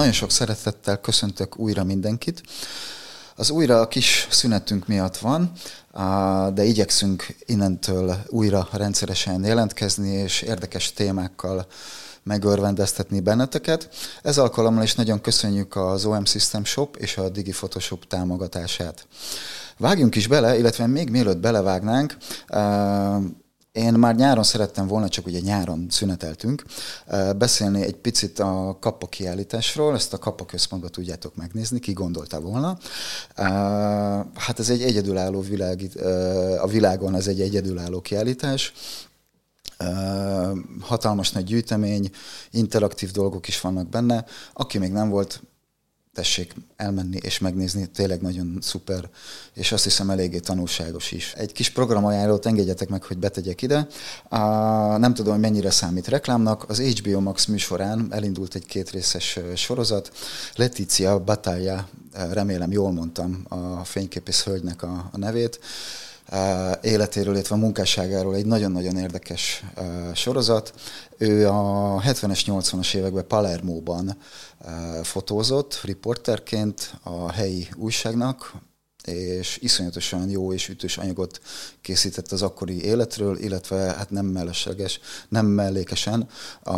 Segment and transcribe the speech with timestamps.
[0.00, 2.42] Nagyon sok szeretettel köszöntök újra mindenkit.
[3.36, 5.52] Az újra a kis szünetünk miatt van,
[6.54, 11.66] de igyekszünk innentől újra rendszeresen jelentkezni, és érdekes témákkal
[12.22, 13.88] megörvendeztetni benneteket.
[14.22, 19.06] Ez alkalommal is nagyon köszönjük az OM System Shop és a Digi Photoshop támogatását.
[19.78, 22.16] Vágjunk is bele, illetve még mielőtt belevágnánk,
[23.72, 26.64] én már nyáron szerettem volna, csak ugye nyáron szüneteltünk,
[27.36, 32.78] beszélni egy picit a kappa kiállításról, ezt a kappa központban tudjátok megnézni, ki gondolta volna.
[34.34, 35.80] Hát ez egy egyedülálló világ,
[36.60, 38.72] a világon ez egy egyedülálló kiállítás,
[40.80, 42.10] hatalmas nagy gyűjtemény,
[42.50, 44.24] interaktív dolgok is vannak benne.
[44.52, 45.42] Aki még nem volt,
[46.14, 49.10] tessék elmenni és megnézni, tényleg nagyon szuper,
[49.54, 51.32] és azt hiszem eléggé tanulságos is.
[51.36, 53.86] Egy kis programajánlót engedjetek meg, hogy betegyek ide.
[54.28, 54.38] A,
[54.96, 56.68] nem tudom, hogy mennyire számít reklámnak.
[56.68, 60.12] Az HBO Max műsorán elindult egy kétrészes sorozat.
[60.54, 65.60] Letícia Batalja, remélem jól mondtam a fényképész hölgynek a, a nevét,
[66.82, 69.64] életéről, illetve a munkásságáról egy nagyon-nagyon érdekes
[70.14, 70.74] sorozat.
[71.18, 74.16] Ő a 70-es, 80-as években Palermóban
[75.02, 78.54] fotózott riporterként a helyi újságnak,
[79.04, 81.40] és iszonyatosan jó és ütős anyagot
[81.80, 86.28] készített az akkori életről, illetve hát nem mellesleges, nem mellékesen
[86.64, 86.74] a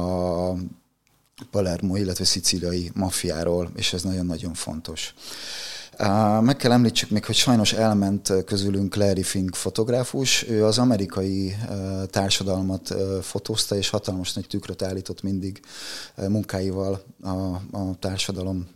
[1.51, 5.15] Palermo, illetve szicíliai maffiáról, és ez nagyon-nagyon fontos.
[6.41, 10.49] Meg kell említsük még, hogy sajnos elment közülünk Larry Fink fotográfus.
[10.49, 11.57] Ő az amerikai
[12.07, 15.61] társadalmat fotózta, és hatalmas nagy tükröt állított mindig
[16.29, 17.29] munkáival a,
[17.79, 18.69] a társadalom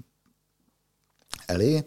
[1.47, 1.85] elé.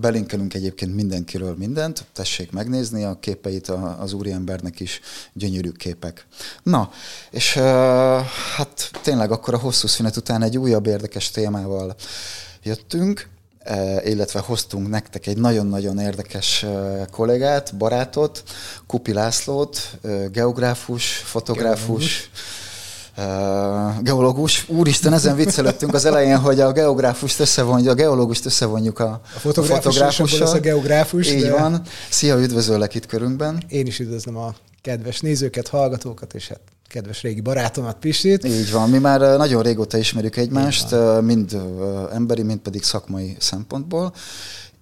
[0.00, 5.00] Belinkelünk egyébként mindenkiről mindent, tessék megnézni a képeit, az úriembernek is
[5.32, 6.26] gyönyörű képek.
[6.62, 6.90] Na,
[7.30, 7.54] és
[8.56, 11.94] hát tényleg akkor a hosszú szünet után egy újabb érdekes témával
[12.62, 13.28] jöttünk.
[13.58, 18.42] Eh, illetve hoztunk nektek egy nagyon-nagyon érdekes eh, kollégát, barátot,
[18.86, 22.30] Kupi Lászlót, eh, geográfus, fotográfus,
[23.16, 24.02] geológus.
[24.02, 24.68] geológus.
[24.68, 30.46] Úristen, ezen viccelődtünk az elején, hogy a geográfust összevonjuk, a geológust összevonjuk a, a fotográfussal.
[30.46, 31.30] A, a geográfus.
[31.30, 31.52] Így de...
[31.52, 31.82] van.
[32.10, 33.62] Szia, üdvözöllek itt körünkben.
[33.68, 38.44] Én is üdvözlöm a kedves nézőket, hallgatókat, és hát kedves régi barátomat, Pistit.
[38.44, 41.56] Így van, mi már nagyon régóta ismerjük egymást, mind
[42.12, 44.12] emberi, mind pedig szakmai szempontból,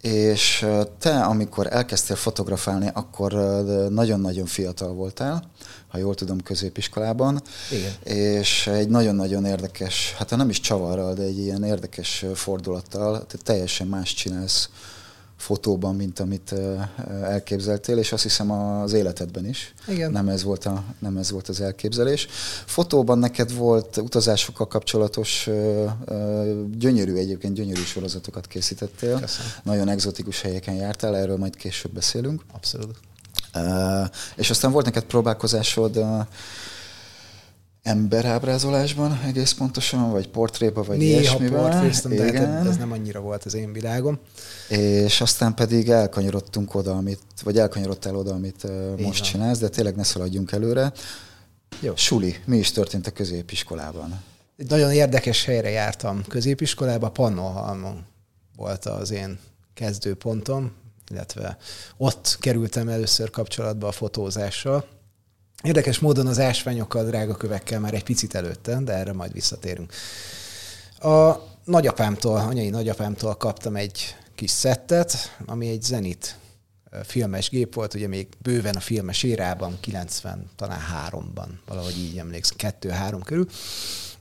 [0.00, 0.66] és
[0.98, 3.32] te, amikor elkezdtél fotografálni, akkor
[3.90, 5.50] nagyon-nagyon fiatal voltál,
[5.88, 7.42] ha jól tudom, középiskolában.
[7.70, 8.18] Igen.
[8.18, 13.86] És egy nagyon-nagyon érdekes, hát nem is csavarral, de egy ilyen érdekes fordulattal, tehát teljesen
[13.86, 14.68] más csinálsz
[15.36, 16.54] fotóban, mint amit
[17.22, 19.74] elképzeltél, és azt hiszem az életedben is.
[19.88, 20.10] Igen.
[20.10, 22.26] Nem ez volt, a, nem ez volt az elképzelés.
[22.64, 25.48] Fotóban neked volt utazásokkal kapcsolatos
[26.78, 29.20] gyönyörű, egyébként gyönyörű sorozatokat készítettél.
[29.20, 29.50] Köszönöm.
[29.62, 32.42] Nagyon egzotikus helyeken jártál, erről majd később beszélünk.
[32.52, 32.96] Abszolút.
[34.36, 36.04] És aztán volt neked próbálkozásod
[37.86, 41.60] emberábrázolásban egész pontosan, vagy portréba, vagy Néha ilyesmiben.
[41.60, 44.18] portréztem, de hát ez nem annyira volt az én világom.
[44.68, 48.64] És aztán pedig elkanyarodtunk oda, amit, vagy elkanyarodtál oda, amit
[48.98, 49.28] Így most van.
[49.30, 50.92] csinálsz, de tényleg ne szaladjunk előre.
[51.80, 51.96] Jó.
[51.96, 54.20] Suli, mi is történt a középiskolában?
[54.56, 58.04] Egy nagyon érdekes helyre jártam középiskolába, Pannonhalmon
[58.56, 59.38] volt az én
[59.74, 60.72] kezdőpontom,
[61.10, 61.56] illetve
[61.96, 64.84] ott kerültem először kapcsolatba a fotózással.
[65.62, 69.92] Érdekes módon az ásványokkal, drága kövekkel már egy picit előtte, de erre majd visszatérünk.
[70.98, 71.34] A
[71.64, 76.38] nagyapámtól, anyai nagyapámtól kaptam egy kis szettet, ami egy Zenit
[77.04, 80.80] filmes gép volt, ugye még bőven a filmes érában, 90, talán
[81.10, 83.46] 3-ban, valahogy így emlékszem, 2-3 körül.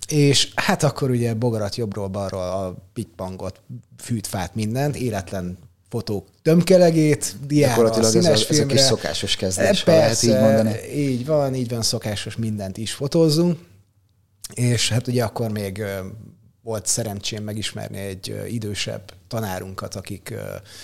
[0.08, 3.62] És hát akkor ugye bogarat jobbról, balról a pitpangot,
[3.98, 5.58] fűtfát, mindent, életlen
[5.96, 8.54] fotók tömkelegét, diára, színes ez a, filmre.
[8.54, 10.94] Ez a kis szokásos kezdés, Persze, lehet így mondani.
[10.96, 13.60] így van, így van, szokásos mindent is fotózzunk.
[14.54, 15.84] És hát ugye akkor még
[16.64, 20.34] volt szerencsém megismerni egy idősebb tanárunkat, akik,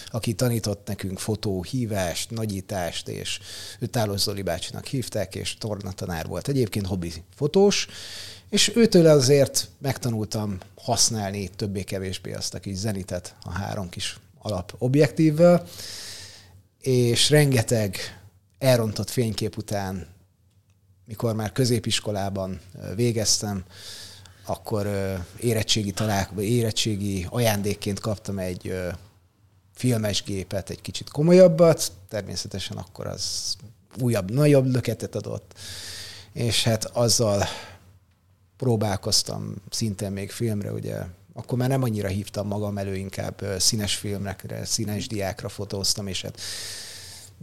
[0.07, 3.39] aki tanított nekünk fotóhívást, nagyítást, és
[3.79, 6.47] őt Tálos Zoli bácsinak hívták, és torna tanár volt.
[6.47, 7.87] Egyébként hobbi fotós,
[8.49, 15.67] és őtől azért megtanultam használni többé-kevésbé azt a kis zenitet, a három kis alap objektívvel,
[16.79, 17.97] és rengeteg
[18.57, 20.07] elrontott fénykép után,
[21.05, 22.59] mikor már középiskolában
[22.95, 23.63] végeztem,
[24.45, 24.87] akkor
[25.39, 28.73] érettségi találkozó, érettségi ajándékként kaptam egy
[29.73, 33.55] filmes gépet, egy kicsit komolyabbat, természetesen akkor az
[33.99, 35.53] újabb, nagyobb löketet adott,
[36.33, 37.43] és hát azzal
[38.57, 40.97] próbálkoztam szintén még filmre, ugye
[41.33, 46.41] akkor már nem annyira hívtam magam elő, inkább színes filmekre, színes diákra fotóztam, és hát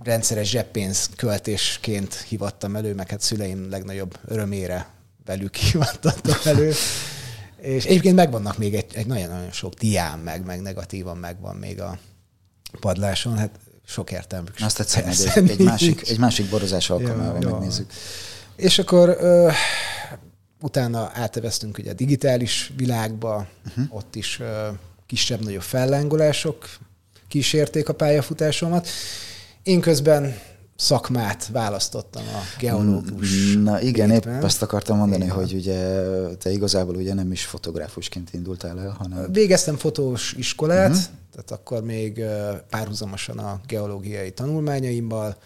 [0.03, 4.89] rendszeres zseppénz költésként hivattam elő, meg hát szüleim legnagyobb örömére
[5.25, 6.73] velük hivattattam elő.
[7.57, 11.99] És egyébként megvannak még egy, egy nagyon-nagyon sok diám, meg, meg negatívan megvan még a
[12.81, 13.51] padláson, hát
[13.87, 14.55] sok értelmük.
[14.61, 17.93] Azt egyszer egy, egy, másik, egy másik borozás alkalmával megnézzük.
[18.57, 19.51] És akkor ö,
[20.61, 23.85] utána áteveztünk ugye a digitális világba, uh-huh.
[23.97, 24.41] ott is
[25.07, 26.69] kisebb-nagyobb fellángolások
[27.29, 28.89] kísérték a pályafutásomat.
[29.63, 30.39] Én közben
[30.77, 33.55] szakmát választottam a geológus.
[33.55, 35.37] Na igen, épp ezt akartam mondani, igen.
[35.37, 36.03] hogy ugye
[36.37, 39.33] te igazából ugye nem is fotográfusként indultál el, hanem...
[39.33, 41.05] Végeztem fotós iskolát, uh-huh.
[41.33, 42.25] tehát akkor még
[42.71, 45.37] párhuzamosan a geológiai tanulmányaimmal,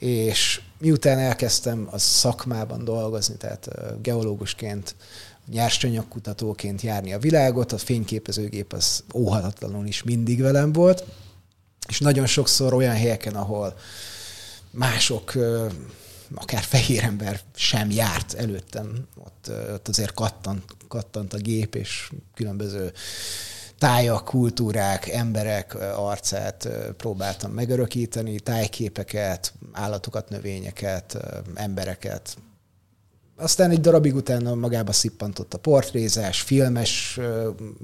[0.00, 3.68] és miután elkezdtem a szakmában dolgozni, tehát
[4.02, 4.94] geológusként,
[5.46, 11.04] nyersanyagkutatóként járni a világot, a fényképezőgép az óhatatlanul is mindig velem volt,
[11.88, 13.74] és nagyon sokszor olyan helyeken, ahol
[14.70, 15.32] mások,
[16.34, 22.92] akár fehér ember sem járt előttem, ott, ott azért kattant, kattant a gép, és különböző
[23.80, 31.16] tájak, kultúrák, emberek arcát próbáltam megörökíteni, tájképeket, állatokat, növényeket,
[31.54, 32.36] embereket.
[33.36, 37.20] Aztán egy darabig utána magába szippantott a portrézás, filmes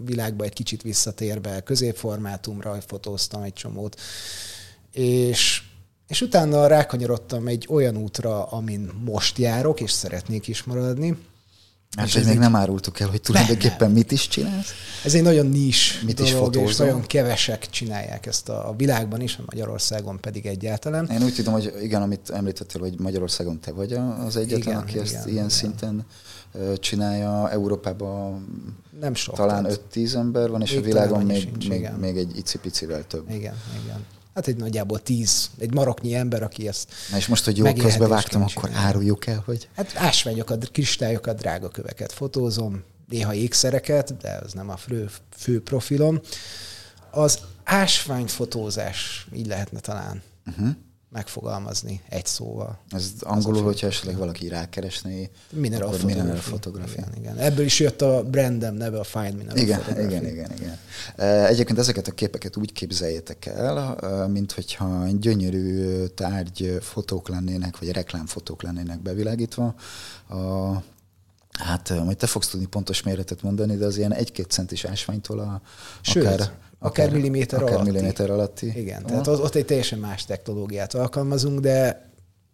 [0.04, 4.00] világba egy kicsit visszatérve, középformátumra fotóztam egy csomót,
[4.92, 5.62] és
[6.08, 11.16] és utána rákanyarodtam egy olyan útra, amin most járok, és szeretnék is maradni.
[11.96, 12.38] Hát, hogy még egy...
[12.38, 13.92] nem árultuk el, hogy tulajdonképpen nem.
[13.92, 14.72] mit is csinálsz?
[15.04, 16.68] Ez egy nagyon nis mit dolog, is fotózom?
[16.68, 21.06] és nagyon kevesek csinálják ezt a, a világban is, a Magyarországon pedig egyáltalán.
[21.10, 23.92] Én úgy tudom, hogy igen, amit említettél, hogy Magyarországon te vagy
[24.26, 25.48] az egyetlen, igen, aki igen, ezt igen, ilyen igen.
[25.48, 26.06] szinten
[26.78, 27.50] csinálja.
[27.50, 28.46] Európában
[29.00, 33.06] nem sok, talán 5-10 ember van, és a világon még, sincs, még, még egy icipicivel
[33.06, 33.30] több.
[33.30, 33.54] Igen,
[33.84, 34.04] igen
[34.36, 38.42] hát egy nagyjából tíz, egy maroknyi ember, aki ezt Na és most, hogy jó közbevágtam,
[38.42, 39.68] akkor áruljuk el, hogy...
[39.76, 46.20] Hát ásványokat, kristályokat, drága köveket fotózom, néha ékszereket, de ez nem a fő, fő profilom.
[47.10, 50.22] Az ásványfotózás, így lehetne talán.
[50.46, 50.68] Uh-huh
[51.16, 52.78] megfogalmazni egy szóval.
[52.90, 57.06] Ez angolul, hogyha esetleg valaki rákeresné, mineral akkor mineral fotográfia.
[57.16, 57.38] Igen.
[57.38, 60.78] Ebből is jött a brandem neve, a Fine Mineral igen, Igen, igen, igen.
[61.46, 63.96] Egyébként ezeket a képeket úgy képzeljétek el,
[64.28, 69.74] mint hogyha gyönyörű tárgy fotók lennének, vagy reklámfotók lennének bevilágítva.
[70.28, 70.36] A,
[71.50, 75.60] hát majd te fogsz tudni pontos méretet mondani, de az ilyen egy-két centis ásványtól a,
[76.00, 77.90] Sőt, akár Akár milliméter akár alatti.
[77.90, 78.72] milliméter alatti.
[78.76, 79.08] Igen, Aha.
[79.08, 82.10] tehát ott egy teljesen más technológiát alkalmazunk, de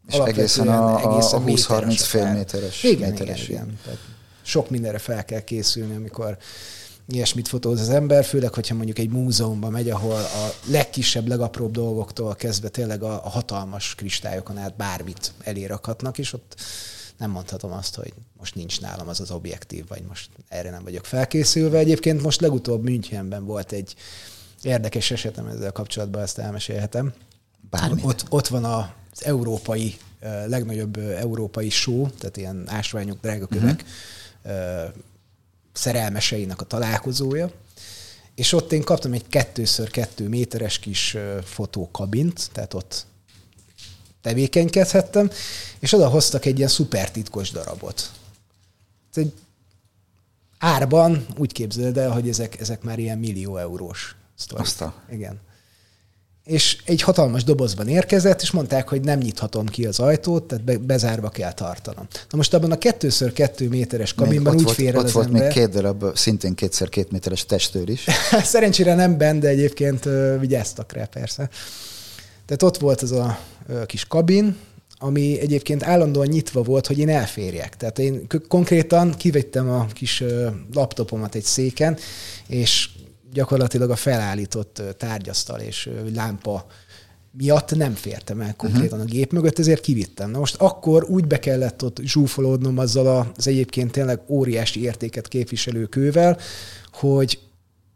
[0.08, 2.82] és egészen a, a 20-30 fél méteres.
[2.82, 3.48] Igen, méteres.
[3.48, 3.78] igen, igen.
[3.84, 3.98] Tehát
[4.42, 6.36] sok mindenre fel kell készülni, amikor
[7.08, 12.34] ilyesmit fotóz az ember, főleg, hogyha mondjuk egy múzeumban megy, ahol a legkisebb, legapróbb dolgoktól
[12.34, 16.54] kezdve tényleg a, a hatalmas kristályokon át bármit elérakhatnak, és ott
[17.18, 21.04] nem mondhatom azt, hogy most nincs nálam az az objektív, vagy most erre nem vagyok
[21.04, 21.78] felkészülve.
[21.78, 23.94] Egyébként most legutóbb Münchenben volt egy
[24.62, 27.12] érdekes esetem ezzel kapcsolatban, ezt elmesélhetem.
[27.70, 28.04] Bármit.
[28.04, 29.96] Ott, ott van az európai,
[30.46, 33.84] legnagyobb európai só, tehát ilyen ásványok, drágakövek
[34.44, 34.92] uh-huh.
[35.72, 37.50] szerelmeseinek a találkozója,
[38.34, 43.06] és ott én kaptam egy kettőször kettő méteres kis fotókabint, tehát ott
[44.22, 45.30] tevékenykedhettem,
[45.78, 48.10] és oda hoztak egy ilyen szuper titkos darabot.
[49.10, 49.32] Ez egy
[50.58, 54.16] árban úgy képzeld el, hogy ezek, ezek már ilyen millió eurós
[54.50, 54.92] Aztán.
[55.10, 55.40] Igen.
[56.44, 60.78] És egy hatalmas dobozban érkezett, és mondták, hogy nem nyithatom ki az ajtót, tehát be,
[60.78, 62.06] bezárva kell tartanom.
[62.30, 65.42] Na most abban a kettőször kettő méteres kabinban úgy fér Ott az volt ember.
[65.42, 68.06] még két darab, szintén kétszer két méteres testőr is.
[68.42, 71.48] Szerencsére nem benne, de egyébként vigyáztak rá persze.
[72.46, 73.38] Tehát ott volt az a
[73.86, 74.56] kis kabin,
[74.98, 77.76] ami egyébként állandóan nyitva volt, hogy én elférjek.
[77.76, 80.24] Tehát én konkrétan kivettem a kis
[80.72, 81.98] laptopomat egy széken,
[82.46, 82.88] és
[83.32, 86.66] gyakorlatilag a felállított tárgyasztal és lámpa
[87.36, 89.12] miatt nem fértem el konkrétan uh-huh.
[89.12, 90.30] a gép mögött, ezért kivittem.
[90.30, 95.84] Na most akkor úgy be kellett ott zsúfolódnom azzal az egyébként tényleg óriási értéket képviselő
[95.84, 96.38] kővel,
[96.92, 97.38] hogy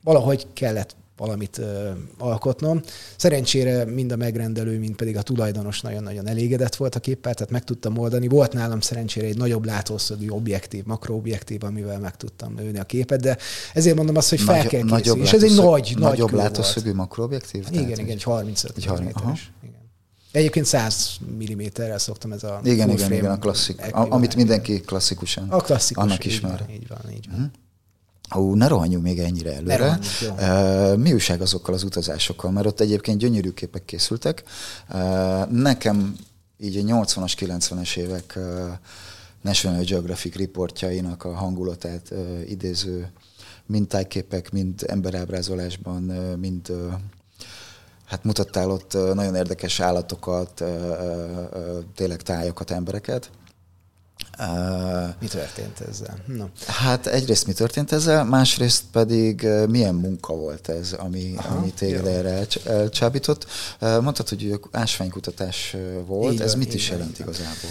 [0.03, 2.81] valahogy kellett valamit ö, alkotnom.
[3.17, 7.65] Szerencsére mind a megrendelő, mind pedig a tulajdonos nagyon-nagyon elégedett volt a képpel, tehát meg
[7.65, 8.29] tudtam oldani.
[8.29, 13.37] Volt nálam szerencsére egy nagyobb látószögű objektív, makroobjektív, amivel meg tudtam lőni a képet, de
[13.75, 15.23] ezért mondom azt, hogy fel Nagy, kell készülni.
[15.23, 17.67] És ez egy nagy, nagyobb nagy látószögű makroobjektív?
[17.71, 19.53] Igen, igen, egy 35 egy méteres.
[20.33, 23.95] Egyébként 100 mm-rel szoktam ez a Igen, igen, igen, a klasszik.
[23.95, 25.49] A, amit mindenki klasszikusan.
[25.49, 26.05] A klasszikus.
[26.05, 26.67] Annak ismer.
[26.71, 27.13] Így van, így van.
[27.13, 27.35] Így van.
[27.35, 27.51] Uh-huh.
[28.35, 29.99] Ó, ne rohanjunk még ennyire előre.
[30.23, 32.51] Uh, mi újság azokkal az utazásokkal?
[32.51, 34.43] Mert ott egyébként gyönyörű képek készültek.
[35.51, 36.17] Nekem
[36.59, 38.39] így a 80-as, 90-es évek
[39.41, 42.13] National Geographic riportjainak a hangulatát
[42.47, 43.11] idéző
[43.67, 46.03] mind tájképek, mind emberábrázolásban,
[46.39, 46.73] mind
[48.05, 50.65] hát mutattál ott nagyon érdekes állatokat,
[51.95, 53.31] tényleg tájakat, embereket.
[55.21, 56.19] Mi történt ezzel?
[56.27, 56.45] No.
[56.67, 62.07] Hát egyrészt mi történt ezzel, másrészt pedig milyen munka volt ez, ami, Aha, ami téged
[62.07, 63.47] erre elcsábított.
[63.81, 65.77] Mondtad, hogy ásványkutatás
[66.07, 67.71] volt, így ez van, mit is van, jelent igazából?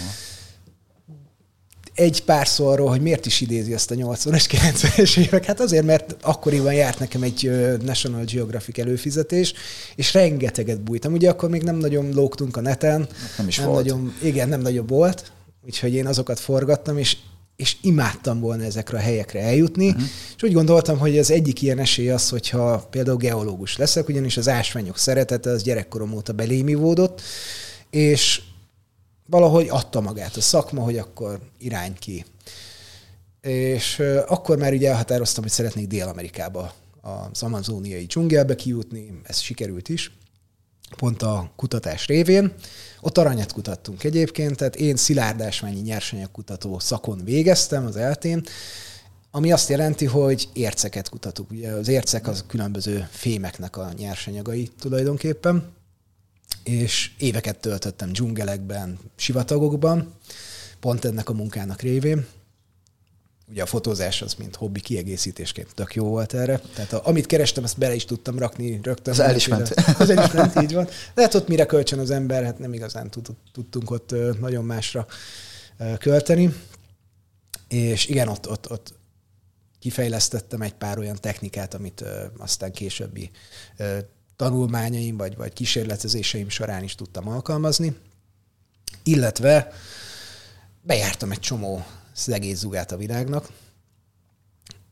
[1.96, 5.44] egy pár szó arról, hogy miért is idézi ezt a 80-as, 90-es évek.
[5.44, 7.50] Hát azért, mert akkoriban járt nekem egy
[7.84, 9.52] National Geographic előfizetés,
[9.94, 11.12] és rengeteget bújtam.
[11.12, 13.08] Ugye akkor még nem nagyon lógtunk a neten.
[13.36, 13.84] Nem is nem volt.
[13.84, 15.32] Nagyon, igen, nem nagyobb volt
[15.66, 17.16] úgyhogy én azokat forgattam, és,
[17.56, 20.02] és imádtam volna ezekre a helyekre eljutni, uh-huh.
[20.36, 24.48] és úgy gondoltam, hogy az egyik ilyen esély az, hogyha például geológus leszek, ugyanis az
[24.48, 27.22] ásványok szeretete az gyerekkorom óta belémivódott,
[27.90, 28.42] és
[29.26, 32.24] valahogy adta magát a szakma, hogy akkor irány ki.
[33.40, 40.10] És akkor már ugye elhatároztam, hogy szeretnék Dél-Amerikába, az amazóniai dzsungelbe kijutni, ez sikerült is,
[40.96, 42.52] pont a kutatás révén.
[43.00, 48.42] Ott aranyat kutattunk egyébként, tehát én szilárdásványi nyersanyagkutató szakon végeztem az eltén,
[49.30, 51.50] ami azt jelenti, hogy érceket kutatunk.
[51.50, 55.74] Ugye az ércek az különböző fémeknek a nyersanyagai tulajdonképpen,
[56.64, 60.14] és éveket töltöttem dzsungelekben, sivatagokban,
[60.80, 62.26] pont ennek a munkának révén
[63.48, 66.60] ugye a fotózás az, mint hobbi kiegészítésként tök jó volt erre.
[66.74, 69.12] Tehát a, amit kerestem, ezt bele is tudtam rakni rögtön.
[69.12, 69.68] Az el is ment.
[69.98, 70.88] Az el is ment, így van.
[71.14, 75.06] Lehet ott mire kölcsön az ember, hát nem igazán tud, tudtunk ott nagyon másra
[75.98, 76.54] költeni.
[77.68, 78.94] És igen, ott, ott, ott
[79.78, 82.04] kifejlesztettem egy pár olyan technikát, amit
[82.38, 83.30] aztán későbbi
[84.36, 87.96] tanulmányaim vagy, vagy kísérletezéseim során is tudtam alkalmazni.
[89.02, 89.72] Illetve
[90.82, 91.84] bejártam egy csomó
[92.16, 93.48] az egész zugát a világnak.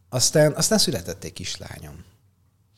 [0.09, 2.05] Aztán, aztán született egy kislányom.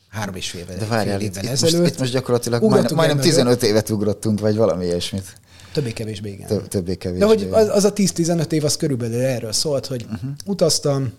[0.08, 3.62] Három és fél, De várjál, fél itt, itt, most, itt most gyakorlatilag majdnem, majdnem 15
[3.62, 5.40] évet ugrottunk, vagy valami ilyesmit.
[5.72, 6.46] Többé-kevésbé igen.
[6.46, 7.24] Több, többé-kevésbé.
[7.24, 10.30] De hogy az, az a 10-15 év az körülbelül erről szólt, hogy uh-huh.
[10.44, 11.12] utaztam,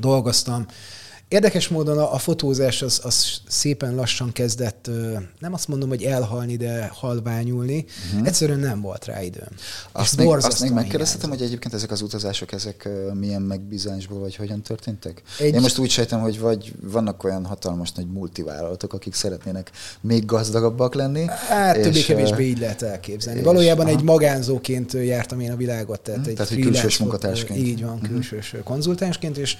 [0.00, 0.66] dolgoztam,
[1.28, 4.90] Érdekes módon a, a fotózás az, az szépen lassan kezdett,
[5.38, 7.84] nem azt mondom, hogy elhalni, de halványulni.
[8.12, 8.26] Uh-huh.
[8.26, 9.48] Egyszerűen nem volt rá időm.
[9.92, 14.62] Azt még, azt még megkérdeztetem, hogy egyébként ezek az utazások, ezek milyen megbízásból, vagy hogyan
[14.62, 15.22] történtek?
[15.38, 15.54] Egy...
[15.54, 20.94] Én most úgy sejtem, hogy vagy vannak olyan hatalmas nagy multivállalatok, akik szeretnének még gazdagabbak
[20.94, 21.24] lenni.
[21.48, 23.38] Hát többé-kevésbé így lehet elképzelni.
[23.38, 23.96] És, Valójában aha.
[23.96, 26.00] egy magánzóként jártam én a világot.
[26.00, 26.30] Tehát, uh-huh.
[26.30, 27.60] egy tehát hogy külsős munkatársként.
[27.60, 28.08] Így van, uh-huh.
[28.08, 29.56] külsős konzultánsként, és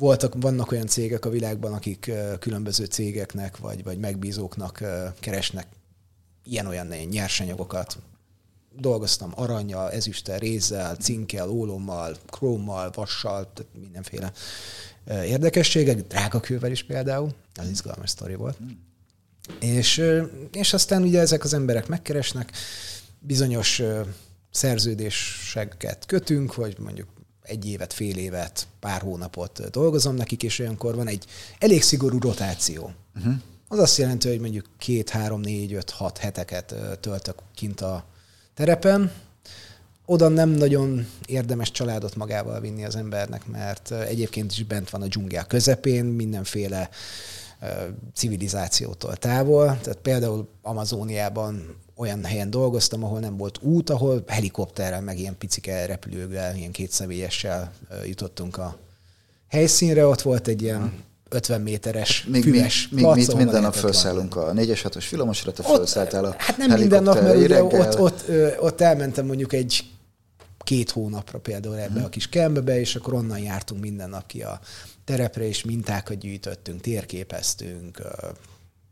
[0.00, 4.84] voltak, vannak olyan cégek a világban, akik különböző cégeknek vagy, vagy megbízóknak
[5.20, 5.66] keresnek
[6.44, 7.98] ilyen-olyan nyersanyagokat.
[8.78, 14.32] Dolgoztam aranyjal, ezüsttel, rézzel, cinkkel, ólommal, krómmal, vassal, tehát mindenféle
[15.06, 18.56] érdekességek, drágakővel is például, az izgalmas sztori volt.
[18.56, 18.88] Hmm.
[19.60, 20.02] És,
[20.52, 22.52] és aztán ugye ezek az emberek megkeresnek,
[23.18, 23.82] bizonyos
[24.50, 27.08] szerződéseket kötünk, vagy mondjuk
[27.50, 31.24] egy évet, fél évet, pár hónapot dolgozom nekik, és olyankor van egy
[31.58, 32.90] elég szigorú rotáció.
[33.16, 33.34] Uh-huh.
[33.68, 38.04] Az azt jelenti, hogy mondjuk két, három, négy, öt, hat heteket töltök kint a
[38.54, 39.12] terepen.
[40.04, 45.06] Oda nem nagyon érdemes családot magával vinni az embernek, mert egyébként is bent van a
[45.06, 46.88] dzsungel közepén, mindenféle
[48.14, 49.64] civilizációtól távol.
[49.64, 55.86] Tehát például Amazóniában olyan helyen dolgoztam, ahol nem volt út, ahol helikopterrel, meg ilyen picike
[55.86, 57.72] repülővel, ilyen kétszemélyessel
[58.06, 58.76] jutottunk a
[59.48, 60.06] helyszínre.
[60.06, 60.92] Ott volt egy ilyen
[61.28, 66.24] 50 méteres még, füves még, még minden nap felszállunk a 4-es 6-os villamosra, te felszálltál
[66.24, 68.24] a Hát nem minden nap, mert ugye ott, ott,
[68.60, 69.84] ott elmentem mondjuk egy
[70.64, 72.04] két hónapra például ebbe hmm.
[72.04, 74.60] a kis kembebe, és akkor onnan jártunk minden nap ki a
[75.10, 78.02] terepre, és mintákat gyűjtöttünk, térképeztünk,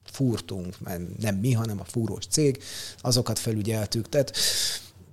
[0.04, 2.62] fúrtunk, mert nem mi, hanem a fúrós cég,
[2.98, 4.08] azokat felügyeltük.
[4.08, 4.36] Tehát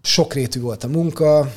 [0.01, 1.53] sokrétű volt a munka,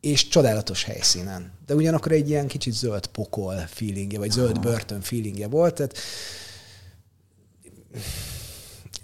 [0.00, 1.52] és csodálatos helyszínen.
[1.66, 5.98] De ugyanakkor egy ilyen kicsit zöld pokol feelingje, vagy zöld börtön feelingje volt, tehát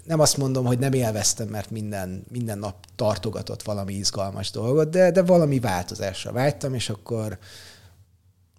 [0.05, 5.11] nem azt mondom, hogy nem élveztem, mert minden, minden nap tartogatott valami izgalmas dolgot, de,
[5.11, 7.39] de valami változásra vágytam, és akkor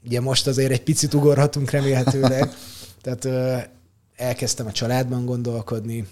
[0.06, 2.50] ugye most azért egy picit ugorhatunk remélhetőleg.
[3.04, 3.28] Tehát
[4.16, 6.08] elkezdtem a családban gondolkodni,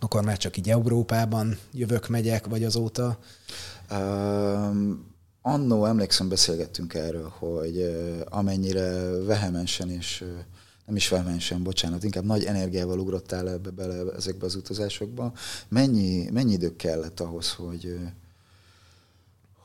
[0.00, 3.18] akkor már csak így Európában jövök, megyek, vagy azóta?
[3.90, 5.12] Um,
[5.42, 7.96] annó emlékszem, beszélgettünk erről, hogy
[8.28, 10.24] amennyire vehemensen és
[10.86, 15.32] nem is vehemensen, bocsánat, inkább nagy energiával ugrottál ebbe bele ezekbe az utazásokba.
[15.68, 17.98] Mennyi, mennyi idő kellett ahhoz, hogy,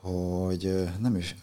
[0.01, 1.35] hogy nem is,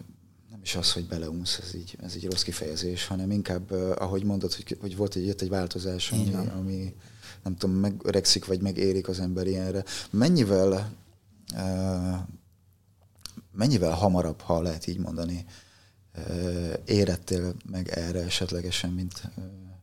[0.66, 4.76] is az, hogy beleunsz, ez így, ez így rossz kifejezés, hanem inkább, ahogy mondod, hogy,
[4.80, 6.94] hogy volt egy, jött egy változás, ami, ami
[7.42, 9.84] nem tudom, megöregszik, vagy megérik az ember ilyenre.
[10.10, 10.92] Mennyivel
[13.52, 15.44] mennyivel hamarabb, ha lehet így mondani,
[16.84, 19.22] érettél meg erre esetlegesen, mint...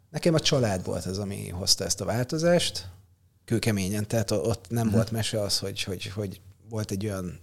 [0.10, 2.88] Nekem a család volt az, ami hozta ezt a változást,
[3.46, 4.96] kőkeményen, tehát ott nem hmm.
[4.96, 7.40] volt mese az, hogy, hogy, hogy volt egy olyan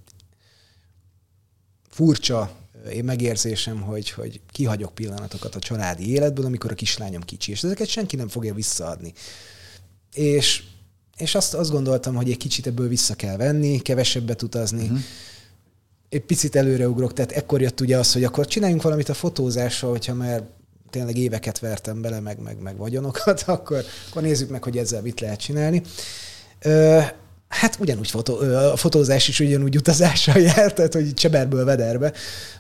[1.89, 2.60] furcsa
[2.93, 7.89] én megérzésem, hogy, hogy kihagyok pillanatokat a családi életből, amikor a kislányom kicsi, és ezeket
[7.89, 9.13] senki nem fogja visszaadni.
[10.13, 10.63] És,
[11.17, 15.01] és azt, azt gondoltam, hogy egy kicsit ebből vissza kell venni, kevesebbet utazni, uh-huh
[16.11, 20.15] egy picit előreugrok, tehát ekkor jött ugye az, hogy akkor csináljunk valamit a fotózással, hogyha
[20.15, 20.43] már
[20.91, 25.21] tényleg éveket vertem bele, meg, meg, meg vagyonokat, akkor, akkor nézzük meg, hogy ezzel mit
[25.21, 25.83] lehet csinálni.
[26.61, 27.01] Ö,
[27.51, 28.39] Hát ugyanúgy fotó,
[28.73, 32.13] a fotózás is ugyanúgy utazással járt, tehát hogy cseberből vederbe,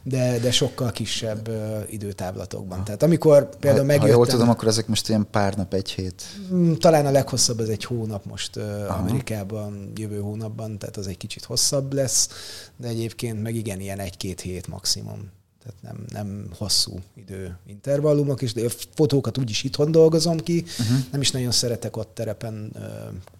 [0.03, 1.51] de, de sokkal kisebb
[1.89, 2.85] időtávlatokban.
[2.85, 4.11] Tehát amikor például ha, megjöttem...
[4.11, 6.23] Ha jól tudom, akkor ezek most ilyen pár nap, egy hét?
[6.53, 8.99] Mm, talán a leghosszabb az egy hónap most Aha.
[8.99, 12.29] Amerikában, jövő hónapban, tehát az egy kicsit hosszabb lesz,
[12.77, 15.31] de egyébként meg igen, ilyen egy-két hét maximum
[15.63, 20.99] tehát nem, nem hosszú idő intervallumok, és de a fotókat úgyis itthon dolgozom ki, uh-huh.
[21.11, 22.83] nem is nagyon szeretek ott terepen uh,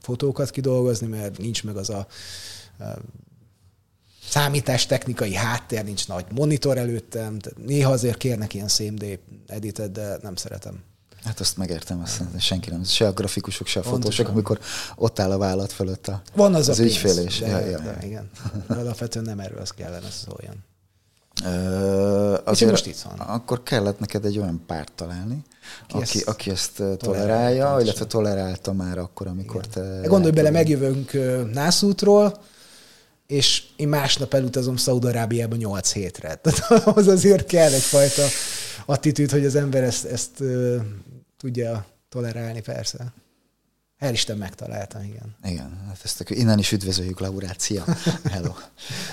[0.01, 2.07] fotókat kidolgozni, mert nincs meg az a
[2.79, 2.87] uh,
[4.29, 10.37] számítástechnikai háttér, nincs nagy monitor előttem, tehát néha azért kérnek ilyen CMD editet, de nem
[10.37, 10.83] szeretem.
[11.25, 12.85] Hát azt megértem, azt senki nem.
[12.85, 14.59] Se a grafikusok, se a fotósok, amikor
[14.97, 17.39] ott áll a vállat fölött a, Van az, az a ügyfélés.
[17.39, 17.79] De, ja, ja.
[17.79, 18.31] de, igen.
[18.67, 20.65] De alapvetően nem erről az kellene szóljon.
[21.45, 23.19] Uh, azért most itt van.
[23.19, 25.43] Akkor kellett neked egy olyan párt találni,
[25.89, 30.01] aki, aki, ezt, aki ezt tolerálja, illetve tolerálta már akkor, amikor Igen.
[30.03, 30.09] te...
[30.09, 31.13] Gondolj bele, megjövünk
[31.53, 32.43] Nászútról,
[33.27, 36.35] és én másnap elutazom Szaudarábiába 8 hétre.
[36.43, 38.23] Tehát az azért kell egyfajta
[38.87, 40.43] attitűd, hogy az ember ezt, ezt
[41.39, 43.13] tudja tolerálni, persze.
[44.01, 45.37] El Isten megtalálta, igen.
[45.45, 47.85] Igen, hát ezt innen is üdvözöljük, Laurácia.
[48.33, 48.55] Hello.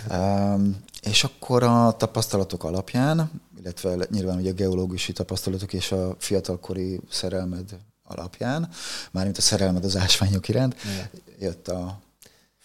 [0.10, 7.00] um, és akkor a tapasztalatok alapján, illetve nyilván ugye a geológusi tapasztalatok és a fiatalkori
[7.10, 8.70] szerelmed alapján,
[9.12, 11.10] mármint a szerelmed az ásványok iránt, igen.
[11.40, 12.00] jött a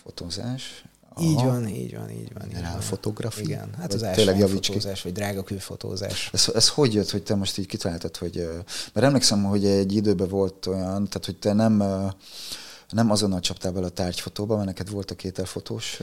[0.02, 1.24] fotózás, Aha.
[1.24, 2.48] Így van, így van, így van.
[2.48, 2.80] Így van.
[2.80, 3.44] fotografia?
[3.44, 6.30] Igen, hát az ásványfotózás, vagy drágakőfotózás.
[6.32, 8.48] Ez, ez hogy jött, hogy te most így kitaláltad, hogy...
[8.92, 11.82] Mert emlékszem, hogy egy időben volt olyan, tehát hogy te nem
[12.92, 16.00] nem azonnal csaptál bele a tárgyfotóba, mert neked volt a kételfotós,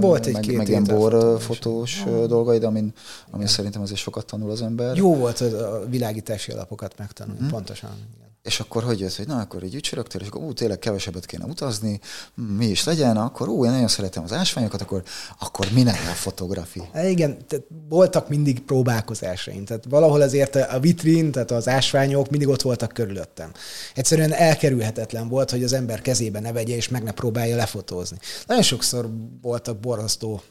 [0.00, 2.92] volt egy meg, két meg ilyen borfotós dolgaid, amin,
[3.30, 4.96] amin szerintem azért sokat tanul az ember.
[4.96, 7.48] Jó volt a világítási alapokat megtanulni, hmm.
[7.48, 7.90] pontosan.
[8.16, 8.30] Igen.
[8.42, 11.44] És akkor hogy jött, hogy na, akkor egy ücsörögtél, és akkor ú, tényleg kevesebbet kéne
[11.44, 12.00] utazni,
[12.34, 15.02] mi is legyen, akkor ú, én nagyon szeretem az ásványokat, akkor,
[15.38, 16.82] akkor minek a fotográfi?
[16.92, 22.48] Hát igen, tehát voltak mindig próbálkozásaim, tehát valahol azért a vitrin, tehát az ásványok mindig
[22.48, 23.52] ott voltak körülöttem.
[23.94, 28.18] Egyszerűen elkerülhetetlen volt, hogy az ember kezébe ne vegye, és meg ne próbálja lefotózni.
[28.46, 29.10] Nagyon sokszor
[29.42, 30.42] voltak borzasztó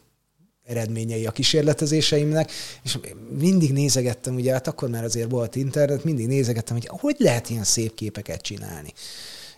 [0.72, 2.52] eredményei a kísérletezéseimnek,
[2.84, 3.00] és
[3.38, 7.64] mindig nézegettem, ugye hát akkor már azért volt internet, mindig nézegettem, hogy hogy lehet ilyen
[7.64, 8.94] szép képeket csinálni.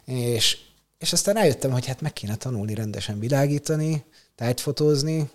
[0.06, 0.58] És,
[1.00, 4.04] és aztán rájöttem, hogy hát meg kéne tanulni rendesen világítani,
[4.36, 5.30] tájtfotózni,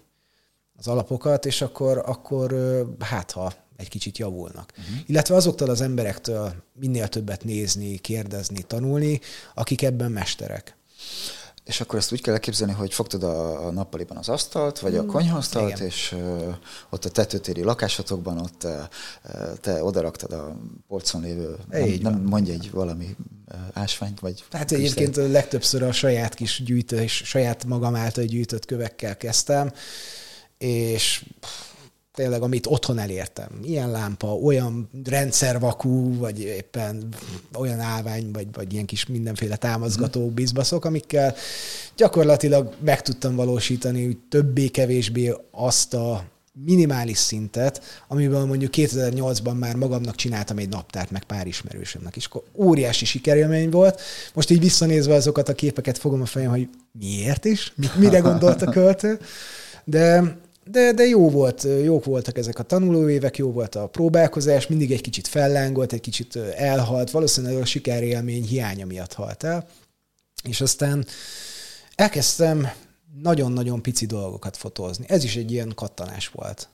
[0.78, 2.54] az alapokat, és akkor, akkor
[2.98, 4.72] hát ha egy kicsit javulnak.
[4.78, 4.96] Uh-huh.
[5.06, 9.20] Illetve azoktól az emberektől minél többet nézni, kérdezni, tanulni,
[9.54, 10.76] akik ebben mesterek.
[11.68, 15.10] És akkor ezt úgy kell elképzelni, hogy fogtad a nappaliban az asztalt, vagy a hmm,
[15.10, 15.86] konyhasztalt, Igen.
[15.86, 16.54] és uh,
[16.90, 18.72] ott a tetőtéri lakásotokban ott uh,
[19.60, 23.16] te odaraktad a polcon lévő, nem, nem mondj egy valami
[23.52, 24.44] uh, ásványt, vagy...
[24.50, 29.72] Hát egyébként legtöbbször a saját kis gyűjtő, és saját magam által gyűjtött kövekkel kezdtem,
[30.58, 31.24] és
[32.18, 33.48] tényleg, amit otthon elértem.
[33.62, 37.08] Ilyen lámpa, olyan rendszervakú, vagy éppen
[37.58, 40.34] olyan állvány, vagy, vagy ilyen kis mindenféle támaszgató mhm.
[40.34, 41.34] bizbaszok, amikkel
[41.96, 46.24] gyakorlatilag meg tudtam valósítani hogy többé-kevésbé azt a
[46.64, 52.28] minimális szintet, amiben mondjuk 2008-ban már magamnak csináltam egy naptárt, meg pár ismerősömnek is.
[52.54, 54.00] Óriási sikerélmény volt.
[54.34, 58.70] Most így visszanézve azokat a képeket fogom a fejem, hogy miért is, mire gondolt a
[58.70, 59.18] költő.
[59.84, 60.36] De
[60.70, 65.00] de, de jó volt, jók voltak ezek a tanulóévek, jó volt a próbálkozás, mindig egy
[65.00, 69.68] kicsit fellángolt, egy kicsit elhalt, valószínűleg a sikerélmény hiánya miatt halt el.
[70.42, 71.06] És aztán
[71.94, 72.68] elkezdtem
[73.22, 75.04] nagyon-nagyon pici dolgokat fotózni.
[75.08, 76.68] Ez is egy ilyen kattanás volt.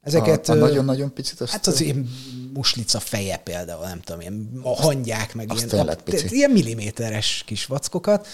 [0.00, 1.52] Ezeket, a, a nagyon-nagyon picit azt...
[1.52, 2.10] Hát az ilyen
[2.52, 6.34] muslica feje például, nem tudom, ilyen a hangyák, meg azt ilyen, a, pici.
[6.34, 8.26] ilyen milliméteres kis vackokat,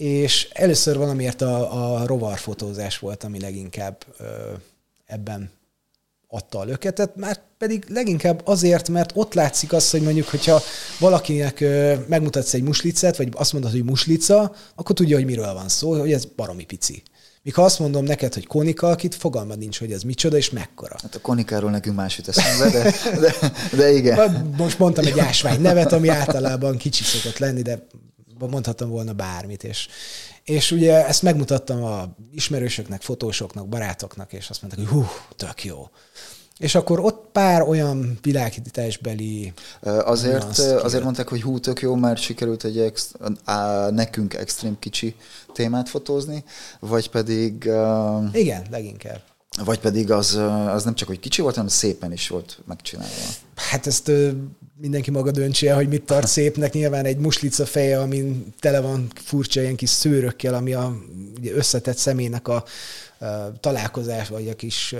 [0.00, 4.24] és először valamiért a, a rovarfotózás volt, ami leginkább ö,
[5.06, 5.50] ebben
[6.28, 10.62] adta a löketet, már pedig leginkább azért, mert ott látszik az, hogy mondjuk, hogyha
[10.98, 15.68] valakinek ö, megmutatsz egy muslicet, vagy azt mondod, hogy muslica, akkor tudja, hogy miről van
[15.68, 17.02] szó, hogy ez baromi pici.
[17.42, 20.96] Míg ha azt mondom neked, hogy konika, akit fogalmad nincs, hogy ez micsoda és mekkora.
[21.02, 23.34] Hát a konikáról nekünk más jut eszembe, de, de,
[23.76, 24.54] de igen.
[24.56, 27.86] Most mondtam egy ásvány nevet, ami általában kicsi szokott lenni, de
[28.48, 29.64] mondhattam volna bármit.
[29.64, 29.88] És,
[30.44, 35.88] és ugye ezt megmutattam a ismerősöknek, fotósoknak, barátoknak, és azt mondták, hogy hú, tök jó.
[36.58, 39.52] És akkor ott pár olyan világításbeli...
[39.80, 45.14] Azért, azért mondták, hogy hú, tök jó, mert sikerült egy ex, á, nekünk extrém kicsi
[45.52, 46.44] témát fotózni,
[46.80, 47.64] vagy pedig...
[47.66, 49.20] Uh, Igen, leginkább.
[49.64, 50.34] Vagy pedig az,
[50.68, 53.14] az nem csak, hogy kicsi volt, hanem szépen is volt megcsinálva.
[53.54, 54.12] Hát ezt
[54.80, 56.72] mindenki maga döntse el, hogy mit tart szépnek.
[56.72, 60.96] Nyilván egy muslica feje, amin tele van furcsa ilyen kis szőrökkel, ami a
[61.42, 62.64] összetett személynek a,
[63.60, 64.94] találkozás, vagy a kis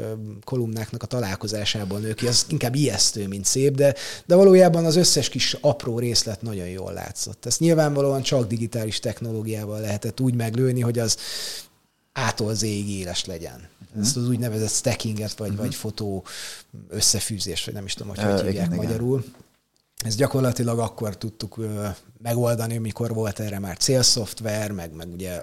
[0.45, 3.95] kolumnáknak a találkozásából nő ki, az inkább ijesztő, mint szép, de,
[4.27, 7.47] de valójában az összes kis apró részlet nagyon jól látszott.
[7.47, 11.17] Ezt nyilvánvalóan csak digitális technológiával lehetett úgy meglőni, hogy az
[12.13, 13.69] ától zéig éles legyen.
[13.89, 14.03] Uh-huh.
[14.03, 15.65] Ezt az úgynevezett stackinget, vagy, uh-huh.
[15.65, 16.25] vagy fotó
[16.89, 19.25] összefűzést, vagy nem is tudom, hogy hogy hívják igen, magyarul.
[20.05, 21.57] Ezt gyakorlatilag akkor tudtuk
[22.23, 25.43] megoldani, amikor volt erre már célszoftver, meg, meg ugye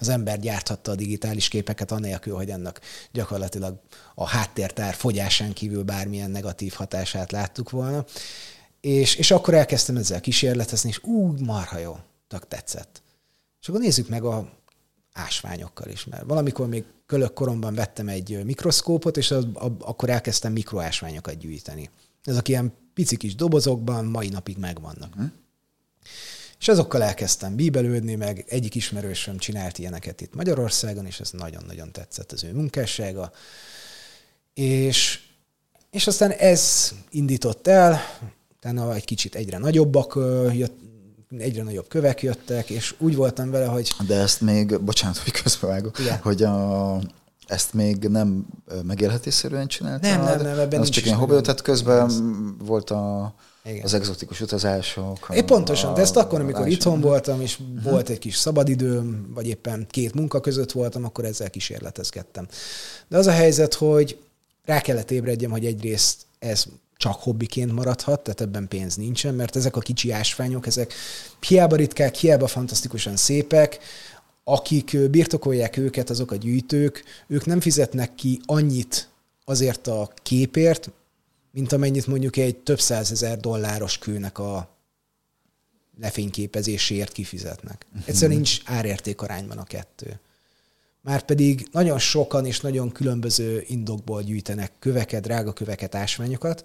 [0.00, 2.80] az ember gyárthatta a digitális képeket anélkül, hogy ennek
[3.12, 3.80] gyakorlatilag
[4.14, 8.04] a háttértár fogyásán kívül bármilyen negatív hatását láttuk volna.
[8.80, 11.96] És, és akkor elkezdtem ezzel kísérletezni, és úgy marha jó,
[12.28, 13.02] tök tetszett.
[13.60, 14.48] És akkor nézzük meg a
[15.12, 20.52] ásványokkal is, mert valamikor még kölök koromban vettem egy mikroszkópot, és az, a, akkor elkezdtem
[20.52, 21.90] mikroásványokat gyűjteni.
[22.24, 25.14] Ezek ilyen pici kis dobozokban mai napig megvannak.
[25.14, 25.24] Hm?
[26.58, 32.32] És azokkal elkezdtem bíbelődni, meg egyik ismerősöm csinált ilyeneket itt Magyarországon, és ez nagyon-nagyon tetszett
[32.32, 33.32] az ő munkássága.
[34.54, 35.20] És,
[35.90, 38.00] és aztán ez indított el,
[38.56, 40.14] utána egy kicsit egyre nagyobbak
[40.52, 40.78] jött,
[41.38, 43.94] egyre nagyobb kövek jöttek, és úgy voltam vele, hogy...
[44.06, 46.98] De ezt még, bocsánat, hogy közbevágok, hogy a,
[47.46, 48.46] ezt még nem
[48.82, 50.10] megélhetésszerűen csináltad?
[50.10, 52.10] Nem, nem, nem, ebben Az csak ilyen hobbi, tehát közben
[52.58, 53.84] volt a, Igen.
[53.84, 55.28] az exotikus utazások.
[55.34, 57.90] É, pontosan, a, de ezt akkor, amikor itthon voltam, és uh-huh.
[57.90, 62.46] volt egy kis szabadidőm, vagy éppen két munka között voltam, akkor ezzel kísérletezgettem.
[63.08, 64.18] De az a helyzet, hogy
[64.64, 66.64] rá kellett ébredjem, hogy egyrészt ez
[67.02, 70.94] csak hobbiként maradhat, tehát ebben pénz nincsen, mert ezek a kicsi ásványok, ezek
[71.40, 73.78] hiába ritkák, hiába fantasztikusan szépek,
[74.44, 79.08] akik birtokolják őket, azok a gyűjtők, ők nem fizetnek ki annyit
[79.44, 80.90] azért a képért,
[81.50, 84.76] mint amennyit mondjuk egy több százezer dolláros kőnek a
[86.00, 87.86] lefényképezéséért kifizetnek.
[87.92, 88.02] Mhm.
[88.06, 90.20] Egyszerűen nincs árérték arányban a kettő.
[91.00, 96.64] Márpedig nagyon sokan és nagyon különböző indokból gyűjtenek köveket, drága köveket, ásványokat.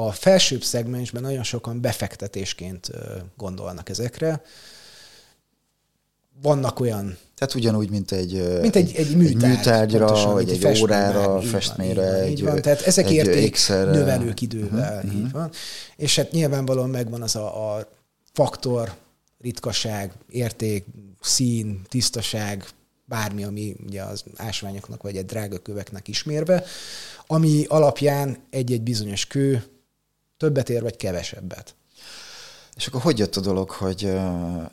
[0.00, 2.90] A felsőbb szegmensben nagyon sokan befektetésként
[3.36, 4.42] gondolnak ezekre,
[6.42, 10.64] vannak olyan tehát ugyanúgy, mint egy, mint egy, egy, műtárgy, egy műtárgyra, pontosan, vagy egy,
[10.64, 12.12] egy órára, festményre.
[12.12, 12.62] Így van, így van.
[12.62, 15.32] Tehát ezek érték növelők idővel, uh-huh, így uh-huh.
[15.32, 15.50] van.
[15.96, 17.88] És hát nyilvánvalóan megvan az a, a
[18.32, 18.94] faktor,
[19.40, 20.86] ritkaság, érték,
[21.20, 22.64] szín, tisztaság,
[23.04, 26.64] bármi, ami ugye az ásványoknak vagy egy drága köveknek ismérve,
[27.26, 29.62] ami alapján egy-egy bizonyos kő
[30.38, 31.74] többet ér, vagy kevesebbet.
[32.76, 34.12] És akkor hogy jött a dolog, hogy uh,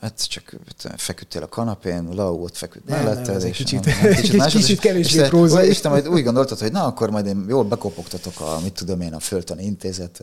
[0.00, 0.56] hát csak
[0.96, 5.28] feküdtél a kanapén, Lau ott feküdt melletted, és kicsit, nem, nem, kicsit, kicsit, kicsit kevésbé
[5.28, 5.64] próza.
[5.64, 9.00] És te majd úgy gondoltad, hogy na, akkor majd én jól bekopogtatok a, mit tudom
[9.00, 10.22] én, a Föltani Intézet.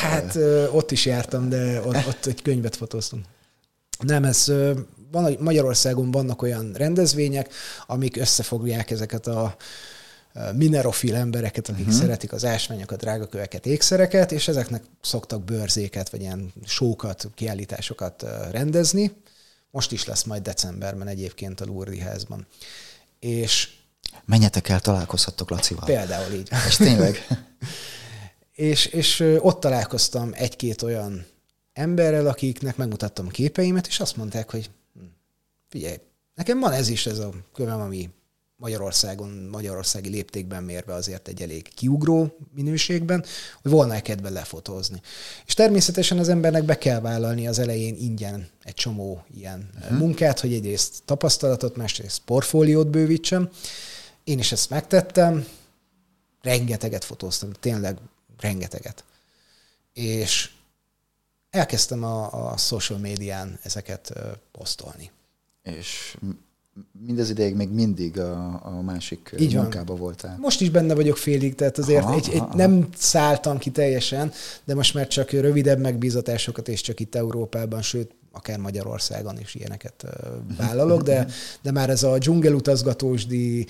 [0.00, 3.24] Hát uh, ott is jártam, de ott, ott egy könyvet fotóztunk.
[3.98, 4.52] Nem, ez
[5.10, 7.52] van, Magyarországon vannak olyan rendezvények,
[7.86, 9.56] amik összefogják ezeket a
[10.54, 12.00] minerofil embereket, akik uh-huh.
[12.00, 19.12] szeretik az ásványokat, drágaköveket, ékszereket, és ezeknek szoktak bőrzéket, vagy ilyen sókat, kiállításokat rendezni.
[19.70, 22.46] Most is lesz majd decemberben egyébként a Lourdes házban.
[23.18, 23.68] És
[24.24, 25.84] Menjetek el, találkozhattok Lacival.
[25.84, 26.48] Például így.
[26.68, 27.26] És tényleg.
[28.52, 31.26] és, és ott találkoztam egy-két olyan
[31.72, 35.00] emberrel, akiknek megmutattam a képeimet, és azt mondták, hogy hm,
[35.68, 35.96] figyelj,
[36.34, 38.10] nekem van ez is ez a kövem, ami
[38.58, 43.24] Magyarországon, magyarországi léptékben mérve azért egy elég kiugró minőségben,
[43.62, 45.00] hogy volna-e kedve lefotózni.
[45.46, 49.98] És természetesen az embernek be kell vállalni az elején ingyen egy csomó ilyen uh-huh.
[49.98, 53.50] munkát, hogy egyrészt tapasztalatot, másrészt portfóliót bővítsem.
[54.24, 55.46] Én is ezt megtettem,
[56.42, 57.98] rengeteget fotóztam, tényleg
[58.40, 59.04] rengeteget.
[59.92, 60.50] És
[61.50, 64.12] elkezdtem a, a social médián ezeket
[64.52, 65.10] posztolni.
[65.62, 66.16] És
[67.06, 70.00] mindez ideig még mindig a, a másik Így munkába van.
[70.00, 70.36] voltál.
[70.40, 72.56] Most is benne vagyok félig, tehát azért aha, egy, egy, aha.
[72.56, 74.32] nem szálltam ki teljesen,
[74.64, 80.04] de most már csak rövidebb megbízatásokat, és csak itt Európában, sőt, akár Magyarországon is ilyeneket
[80.56, 81.26] vállalok, de,
[81.62, 83.66] de már ez a dzsungelutazgatósdi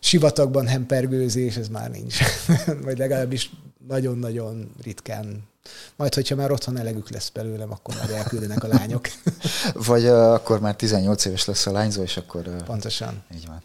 [0.00, 2.18] sivatagban hempergőzés, ez már nincs.
[2.84, 3.50] Vagy legalábbis
[3.88, 5.50] nagyon-nagyon ritkán
[5.96, 9.08] majd, hogyha már otthon elegük lesz belőlem, akkor majd elküldenek a lányok.
[9.88, 12.46] Vagy uh, akkor már 18 éves lesz a lányzó, és akkor...
[12.46, 13.24] Uh, Pontosan.
[13.34, 13.62] Így van.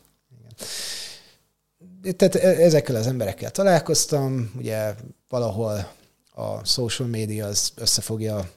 [2.02, 2.18] Igen.
[2.18, 4.96] Tehát e, ezekkel az emberekkel találkoztam, ugye
[5.30, 5.92] valahol
[6.34, 8.50] a social media az összefogja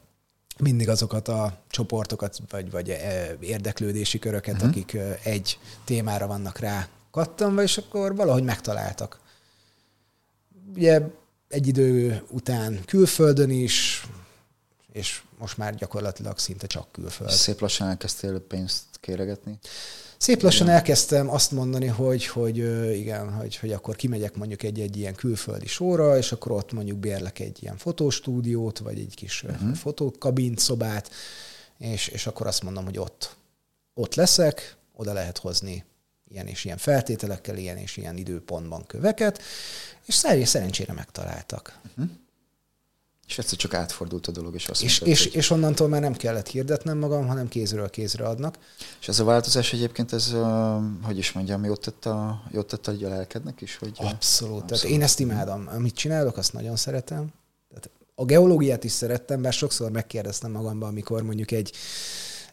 [0.59, 4.69] mindig azokat a csoportokat, vagy, vagy e, érdeklődési köröket, uh-huh.
[4.69, 9.21] akik egy témára vannak rá kattanva, és akkor valahogy megtaláltak.
[10.75, 11.01] Ugye
[11.51, 14.07] egy idő után külföldön is,
[14.93, 17.31] és most már gyakorlatilag szinte csak külföld.
[17.31, 19.59] Szép lassan elkezdtél pénzt kéregetni?
[20.17, 20.79] Szép lassan igen.
[20.79, 22.57] elkezdtem azt mondani, hogy, hogy
[22.97, 27.39] igen, hogy, hogy akkor kimegyek mondjuk egy-egy ilyen külföldi sóra, és akkor ott mondjuk bérlek
[27.39, 29.75] egy ilyen fotostúdiót, vagy egy kis uh-huh.
[29.75, 31.11] fotókabint, szobát,
[31.79, 33.37] és, és akkor azt mondom, hogy ott,
[33.95, 35.85] ott leszek, oda lehet hozni
[36.29, 39.43] ilyen és ilyen feltételekkel, ilyen és ilyen időpontban köveket,
[40.37, 41.79] és szerencsére megtaláltak.
[41.89, 42.11] Uh-huh.
[43.31, 45.35] És egyszer csak átfordult a dolog, és azt és, mondtad, és, hogy...
[45.35, 48.59] és onnantól már nem kellett hirdetnem magam, hanem kézről kézre adnak.
[49.01, 50.35] És ez a változás egyébként, ez,
[51.03, 53.77] hogy is mondjam, jót tett a, jót tett a lelkednek is?
[53.77, 54.15] Hogy abszolút.
[54.15, 54.65] abszolút.
[54.65, 55.69] Tehát én ezt imádom.
[55.75, 57.33] Amit csinálok, azt nagyon szeretem.
[57.69, 61.73] Tehát a geológiát is szerettem, bár sokszor megkérdeztem magamban, amikor mondjuk egy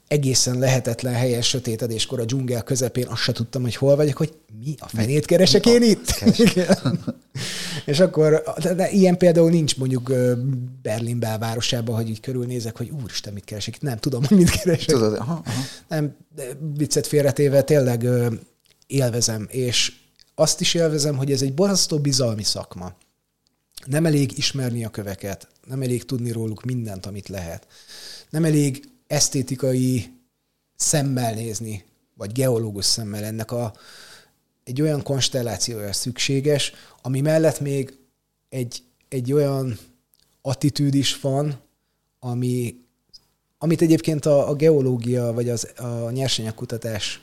[0.07, 4.75] egészen lehetetlen helyen sötétedéskor a dzsungel közepén azt se tudtam, hogy hol vagyok, hogy mi
[4.79, 6.23] a fenét keresek én itt?
[7.85, 10.13] és akkor, de, de ilyen például nincs mondjuk
[10.81, 13.81] Berlin belvárosában, hogy így körülnézek, hogy úristen, mit keresek itt?
[13.81, 14.85] Nem tudom, hogy mit keresek.
[14.85, 15.61] Tudod, aha, aha.
[15.87, 16.15] Nem,
[16.77, 18.07] viccet félretéve tényleg
[18.87, 19.93] élvezem, és
[20.35, 22.95] azt is élvezem, hogy ez egy borzasztó bizalmi szakma.
[23.85, 27.67] Nem elég ismerni a köveket, nem elég tudni róluk mindent, amit lehet.
[28.29, 30.13] Nem elég esztétikai
[30.75, 33.73] szemmel nézni, vagy geológus szemmel ennek a,
[34.63, 37.97] egy olyan konstellációja szükséges, ami mellett még
[38.49, 39.79] egy, egy olyan
[40.41, 41.59] attitűd is van,
[42.19, 42.75] ami,
[43.57, 47.21] amit egyébként a, a geológia vagy az, a nyersanyagkutatás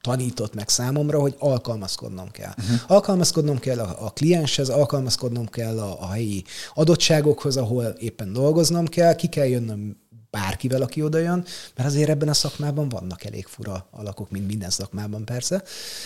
[0.00, 2.52] tanított meg számomra, hogy alkalmazkodnom kell.
[2.58, 2.90] Uh-huh.
[2.90, 9.14] Alkalmazkodnom kell a, a klienshez, alkalmazkodnom kell a, a helyi adottságokhoz, ahol éppen dolgoznom kell,
[9.14, 9.96] ki kell jönnöm
[10.34, 11.44] bárkivel, aki oda jön,
[11.76, 15.62] mert azért ebben a szakmában vannak elég fura alakok, mint minden szakmában persze.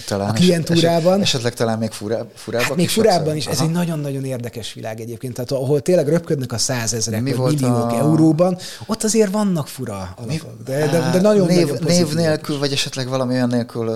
[0.06, 1.12] Talán a klientúrában.
[1.12, 3.46] Eset, esetleg talán még furább, furábbak hát még furábban is.
[3.46, 3.54] Aha.
[3.54, 5.34] Ez egy nagyon-nagyon érdekes világ egyébként.
[5.34, 7.96] Tehát ahol tényleg röpködnek a százezrek, Mi vagy milliók a...
[7.96, 10.62] euróban, ott azért vannak fura alakok.
[10.64, 13.88] De, de, de nagyon, név, nagyon név nélkül, vagy esetleg valami olyan nélkül,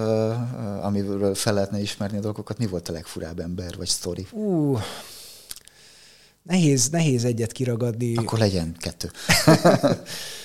[0.82, 4.26] amiről fel lehetne ismerni a dolgokat, mi volt a legfurább ember, vagy sztori?
[4.30, 4.80] Uh,
[6.42, 8.16] Nehéz, nehéz egyet kiragadni.
[8.16, 9.10] Akkor legyen kettő.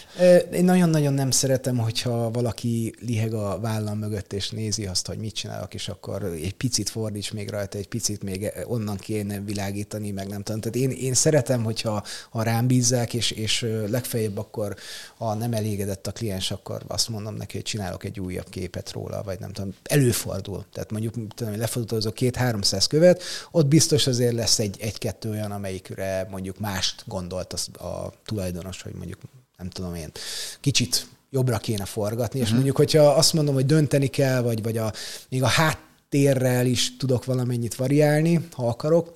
[0.52, 5.34] Én nagyon-nagyon nem szeretem, hogyha valaki liheg a vállam mögött, és nézi azt, hogy mit
[5.34, 10.28] csinálok, és akkor egy picit fordíts még rajta, egy picit még onnan kéne világítani, meg
[10.28, 10.62] nem tudom.
[10.62, 14.76] Tehát én, én szeretem, hogyha ha rám bízzák, és, és legfeljebb akkor,
[15.18, 19.24] ha nem elégedett a kliens, akkor azt mondom neki, hogy csinálok egy újabb képet róla,
[19.24, 19.74] vagy nem tudom.
[19.84, 20.66] Előfordul.
[20.74, 26.60] Tehát mondjuk tudom, lefotózok két-háromszáz követ, ott biztos azért lesz egy, egy-kettő olyan, amelyikre mondjuk
[26.60, 29.20] mást gondolt az, a tulajdonos, hogy mondjuk
[29.58, 30.12] nem tudom én,
[30.60, 32.56] kicsit jobbra kéne forgatni, és uh-huh.
[32.56, 34.94] mondjuk, hogyha azt mondom, hogy dönteni kell, vagy, vagy a,
[35.30, 39.16] még a háttérrel is tudok valamennyit variálni, ha akarok,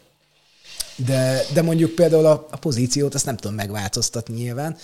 [0.96, 4.78] de, de mondjuk például a, a pozíciót azt nem tudom megváltoztatni nyilván,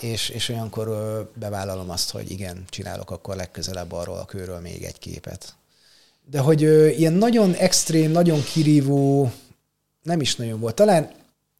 [0.00, 0.88] és, és olyankor
[1.34, 5.54] bevállalom azt, hogy igen, csinálok akkor legközelebb arról a körről még egy képet.
[6.30, 9.32] De hogy ö, ilyen nagyon extrém, nagyon kirívó
[10.02, 10.74] nem is nagyon volt.
[10.74, 11.10] Talán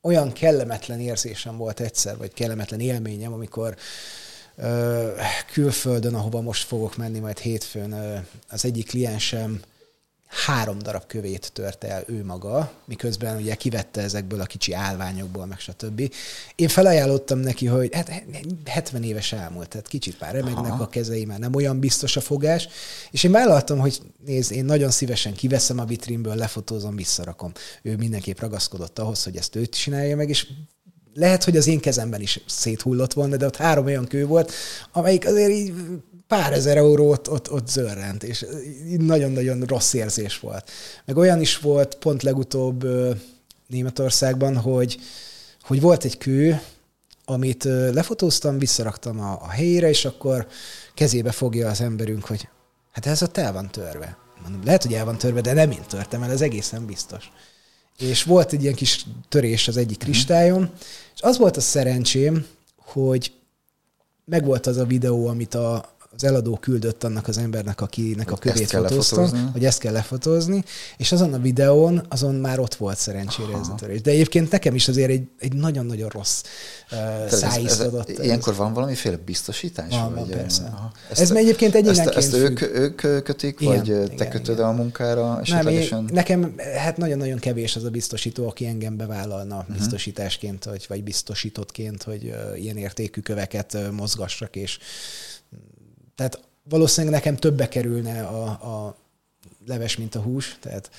[0.06, 3.76] olyan kellemetlen érzésem volt egyszer, vagy kellemetlen élményem, amikor
[5.52, 9.60] külföldön, ahova most fogok menni majd hétfőn, az egyik kliensem
[10.44, 15.58] három darab kövét tört el ő maga, miközben ugye kivette ezekből a kicsi állványokból, meg
[15.58, 16.12] stb.
[16.54, 18.22] Én felajánlottam neki, hogy hát
[18.64, 20.82] 70 éves elmúlt, tehát kicsit már remegnek Aha.
[20.82, 22.68] a kezei, már nem olyan biztos a fogás,
[23.10, 27.52] és én vállaltam, hogy nézd, én nagyon szívesen kiveszem a vitrínből, lefotózom, visszarakom.
[27.82, 30.46] Ő mindenképp ragaszkodott ahhoz, hogy ezt őt csinálja meg, és
[31.14, 34.52] lehet, hogy az én kezemben is széthullott volna, de ott három olyan kő volt,
[34.92, 35.74] amelyik azért így
[36.28, 38.46] pár ezer eurót ott, ott zörrent, és
[38.98, 40.70] nagyon-nagyon rossz érzés volt.
[41.04, 42.86] Meg olyan is volt pont legutóbb
[43.66, 44.98] Németországban, hogy,
[45.62, 46.60] hogy volt egy kő,
[47.24, 50.46] amit lefotóztam, visszaraktam a, a helyére, és akkor
[50.94, 52.48] kezébe fogja az emberünk, hogy
[52.92, 54.16] hát ez ott el van törve.
[54.42, 57.30] Mondom, lehet, hogy el van törve, de nem én törtem el, ez egészen biztos.
[57.98, 60.06] És volt egy ilyen kis törés az egyik mhm.
[60.06, 60.70] kristályom,
[61.14, 63.32] és az volt a szerencsém, hogy
[64.24, 68.70] megvolt az a videó, amit a, az eladó küldött annak az embernek, akinek a kövét
[68.70, 70.64] fotóztam, hogy ezt kell lefotózni,
[70.96, 73.60] és azon a videón, azon már ott volt szerencsére Aha.
[73.60, 74.00] ez a törés.
[74.00, 76.42] De egyébként nekem is azért egy, egy nagyon-nagyon rossz
[76.92, 78.10] uh, szájízt adott.
[78.10, 79.90] Ez, ilyenkor van valamiféle biztosítás?
[79.90, 80.62] Van, vagy, van persze.
[80.74, 80.92] Aha.
[81.10, 84.68] Ezt, ez egyébként egyénenként Ezt, ezt ők, ők kötik, igen, vagy igen, te kötöd igen.
[84.68, 86.04] a munkára esetlegesen?
[86.04, 89.76] Nem, nekem hát nagyon-nagyon kevés az a biztosító, aki engem bevállalna uh-huh.
[89.76, 94.78] biztosításként, vagy, vagy biztosítottként, hogy uh, ilyen értékű köveket uh, mozgassak, és
[96.16, 98.96] tehát valószínűleg nekem többe kerülne a, a
[99.66, 100.56] leves, mint a hús.
[100.60, 100.90] Tehát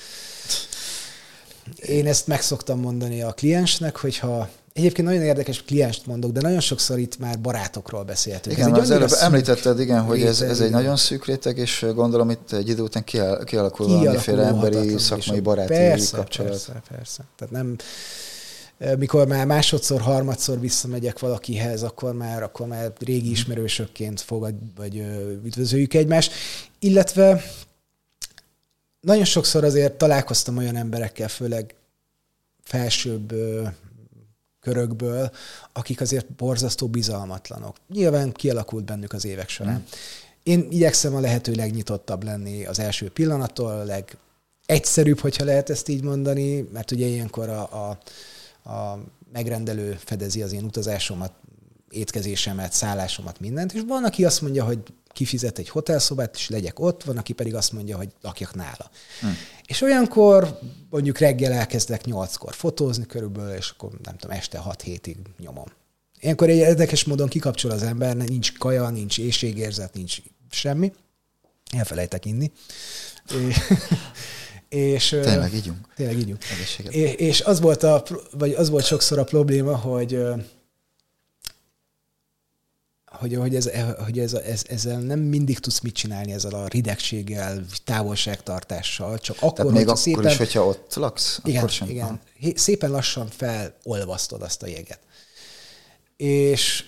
[1.76, 6.60] én ezt meg szoktam mondani a kliensnek, hogyha Egyébként nagyon érdekes klienst mondok, de nagyon
[6.60, 8.58] sokszor itt már barátokról beszéltünk.
[8.58, 12.52] Igen, az előbb említetted, igen, hogy ez, ez egy nagyon szűk réteg, és gondolom itt
[12.52, 13.04] egy idő után
[13.44, 16.52] kialakul valamiféle emberi, szakmai baráti persze, kapcsolat.
[16.52, 17.24] Persze, persze.
[17.38, 17.76] Tehát nem,
[18.98, 23.32] mikor már másodszor, harmadszor visszamegyek valakihez, akkor már, akkor már régi mhm.
[23.32, 24.96] ismerősökként fogad, vagy
[25.46, 26.34] üdvözöljük egymást.
[26.80, 27.44] Illetve
[29.02, 31.76] nagyon sokszor azért találkoztam olyan emberekkel, főleg
[32.64, 33.34] felsőbb
[34.60, 35.32] körökből,
[35.74, 37.76] akik azért borzasztó bizalmatlanok.
[37.94, 39.80] Nyilván kialakult bennük az évek során.
[39.80, 39.84] Mm.
[40.44, 46.04] Én igyekszem a lehető legnyitottabb lenni az első pillanattól, a legegyszerűbb, hogyha lehet ezt így
[46.04, 47.98] mondani, mert ugye ilyenkor a, a
[48.68, 49.00] a
[49.32, 51.34] megrendelő fedezi az én utazásomat,
[51.90, 57.04] étkezésemet, szállásomat, mindent, és van, aki azt mondja, hogy kifizet egy hotelszobát, és legyek ott,
[57.04, 58.90] van, aki pedig azt mondja, hogy lakjak nála.
[59.20, 59.28] Hm.
[59.66, 65.18] És olyankor mondjuk reggel elkezdek nyolckor fotózni körülbelül, és akkor nem tudom, este 6 hétig
[65.40, 65.66] nyomom.
[66.20, 70.18] Ilyenkor egy érdekes módon kikapcsol az ember, nincs kaja, nincs éjségérzet, nincs
[70.50, 70.94] semmi.
[71.72, 72.52] Elfelejtek inni.
[74.70, 75.88] És, tényleg ígyunk.
[75.96, 76.44] Tényleg ígyunk.
[76.90, 80.20] És, és az volt, a, vagy az volt sokszor a probléma, hogy
[83.18, 83.70] hogy, hogy, ez,
[84.06, 89.54] hogy ez, ez, ezzel nem mindig tudsz mit csinálni ezzel a ridegséggel, távolságtartással, csak akkor,
[89.54, 91.90] Tehát még akkor szépen, is, hogyha ott laksz, igen, akkor sem.
[91.90, 92.06] Igen,
[92.42, 92.48] ha.
[92.56, 95.00] szépen lassan felolvasztod azt a jeget.
[96.18, 96.86] És,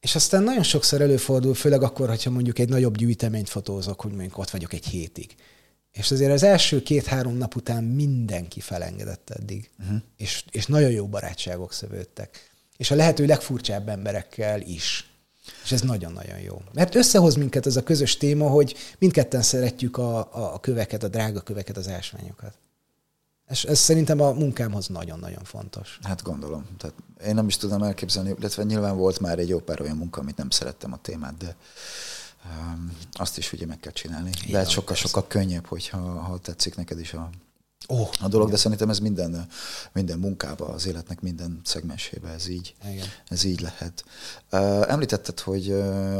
[0.00, 4.38] és aztán nagyon sokszor előfordul, főleg akkor, hogyha mondjuk egy nagyobb gyűjteményt fotózok, hogy mondjuk
[4.38, 5.34] ott vagyok egy hétig
[5.94, 9.96] és azért az első két-három nap után mindenki felengedett eddig, uh-huh.
[10.16, 12.52] és, és nagyon jó barátságok szövődtek.
[12.76, 15.10] És a lehető legfurcsább emberekkel is.
[15.64, 16.62] És ez nagyon-nagyon jó.
[16.72, 21.40] Mert összehoz minket ez a közös téma, hogy mindketten szeretjük a, a köveket, a drága
[21.40, 22.54] köveket, az ásványokat.
[23.46, 25.98] Ez, ez szerintem a munkámhoz nagyon-nagyon fontos.
[26.02, 26.66] Hát gondolom.
[26.78, 30.20] Tehát én nem is tudom elképzelni, illetve nyilván volt már egy jó pár olyan munka,
[30.20, 31.56] amit nem szerettem a témát, de
[33.12, 34.30] azt is ugye meg kell csinálni.
[34.38, 37.30] Igen, Lehet sokkal-sokkal könnyebb, hogyha ha tetszik neked is a,
[37.86, 38.50] oh, a dolog, igen.
[38.50, 39.46] de szerintem ez minden,
[39.92, 43.06] minden munkába, az életnek minden szegmensébe ez így, igen.
[43.28, 44.04] ez így lehet.
[44.88, 45.66] Említetted, hogy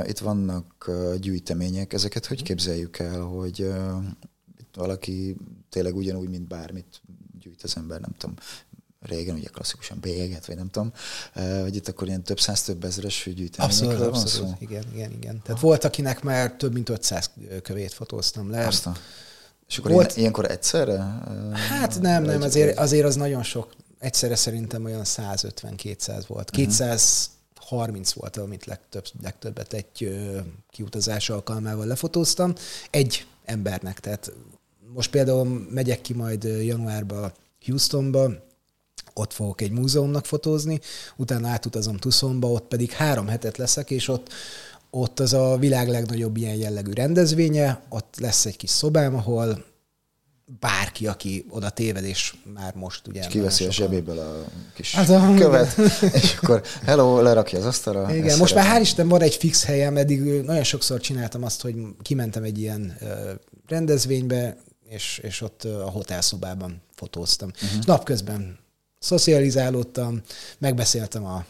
[0.08, 2.46] itt vannak gyűjtemények, ezeket hogy mhm.
[2.46, 3.72] képzeljük el, hogy
[4.74, 5.36] valaki
[5.68, 7.02] tényleg ugyanúgy, mint bármit
[7.40, 8.36] gyűjt az ember, nem tudom,
[9.04, 10.92] régen ugye klasszikusan bélyeget, vagy nem tudom,
[11.62, 14.54] hogy itt akkor ilyen több száz, több ezeres gyűjteményekről abszolút, van szó?
[14.58, 15.42] Igen, igen, igen.
[15.42, 17.30] Tehát volt, akinek már több mint 500
[17.62, 18.66] kövét fotóztam le.
[18.66, 18.96] Aztán.
[19.68, 20.16] És akkor volt...
[20.16, 20.98] ilyenkor egyszerre?
[21.68, 23.72] Hát nem, nem, azért, azért az nagyon sok.
[23.98, 26.50] Egyszerre szerintem olyan 150-200 volt.
[26.50, 28.20] 230 mhm.
[28.20, 30.18] volt, amit legtöbb, legtöbbet egy
[30.70, 32.54] kiutazás alkalmával lefotóztam.
[32.90, 34.32] Egy embernek, tehát
[34.94, 37.32] most például megyek ki majd januárba
[37.64, 38.30] Houstonba,
[39.14, 40.80] ott fogok egy múzeumnak fotózni,
[41.16, 44.32] utána átutazom Tucsonba, ott pedig három hetet leszek, és ott
[44.90, 49.64] ott az a világ legnagyobb ilyen jellegű rendezvénye, ott lesz egy kis szobám, ahol
[50.60, 53.20] bárki, aki oda téved, és már most ugye...
[53.20, 54.44] És kiveszi a zsebéből a
[54.74, 55.34] kis hát a...
[55.36, 55.78] követ,
[56.22, 58.14] és akkor hello, lerakja az asztalra.
[58.14, 61.74] Igen, most már hál' Isten van egy fix helyem, eddig nagyon sokszor csináltam azt, hogy
[62.02, 62.98] kimentem egy ilyen
[63.66, 64.56] rendezvénybe,
[64.88, 67.48] és, és ott a hotelszobában fotóztam.
[67.54, 67.78] Uh-huh.
[67.78, 68.58] És napközben
[69.04, 70.20] szocializálódtam,
[70.58, 71.44] megbeszéltem a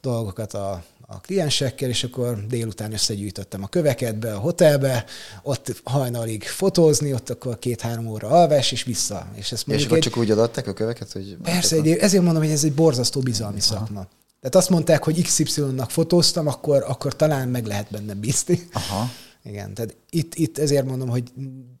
[0.00, 5.04] dolgokat a, a kliensekkel, és akkor délután összegyűjtöttem a köveket be a hotelbe,
[5.42, 9.26] ott hajnalig fotózni, ott akkor két-három óra alvás, és vissza.
[9.34, 10.02] És, ezt és akkor egy...
[10.02, 11.36] csak úgy adatták a köveket, hogy...
[11.42, 13.66] Persze, egy, ezért mondom, hogy ez egy borzasztó bizalmi Aha.
[13.66, 14.08] szakma.
[14.40, 18.68] Tehát azt mondták, hogy XY-nak fotóztam, akkor, akkor talán meg lehet benne bízni.
[18.72, 19.10] Aha.
[19.44, 21.32] Igen, tehát itt, itt ezért mondom, hogy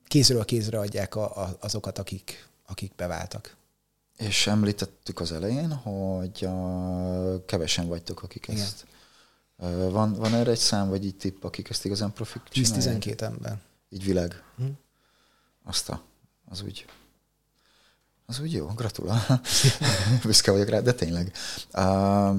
[0.06, 3.57] kézről kézre adják a, a, azokat, akik, akik beváltak.
[4.18, 8.60] És említettük az elején, hogy a, kevesen vagytok, akik Igen.
[8.60, 8.86] ezt...
[9.90, 13.58] Van, van erre egy szám, vagy így tipp, akik ezt igazán profik 10-12 ember.
[13.90, 14.42] Így világ.
[14.56, 14.64] Hm.
[15.64, 16.02] Azt a,
[16.48, 16.86] az úgy
[18.30, 19.40] az úgy jó, gratulál.
[20.24, 21.32] Büszke vagyok rá, de tényleg.
[21.74, 22.36] Uh,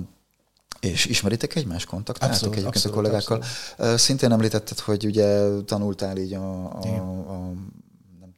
[0.79, 3.37] és ismeritek egymás kontaktáltok abszolút, egyébként abszolút, a kollégákkal?
[3.37, 3.99] Abszolút.
[3.99, 6.87] Szintén említetted, hogy ugye tanultál így a, a,
[7.31, 7.51] a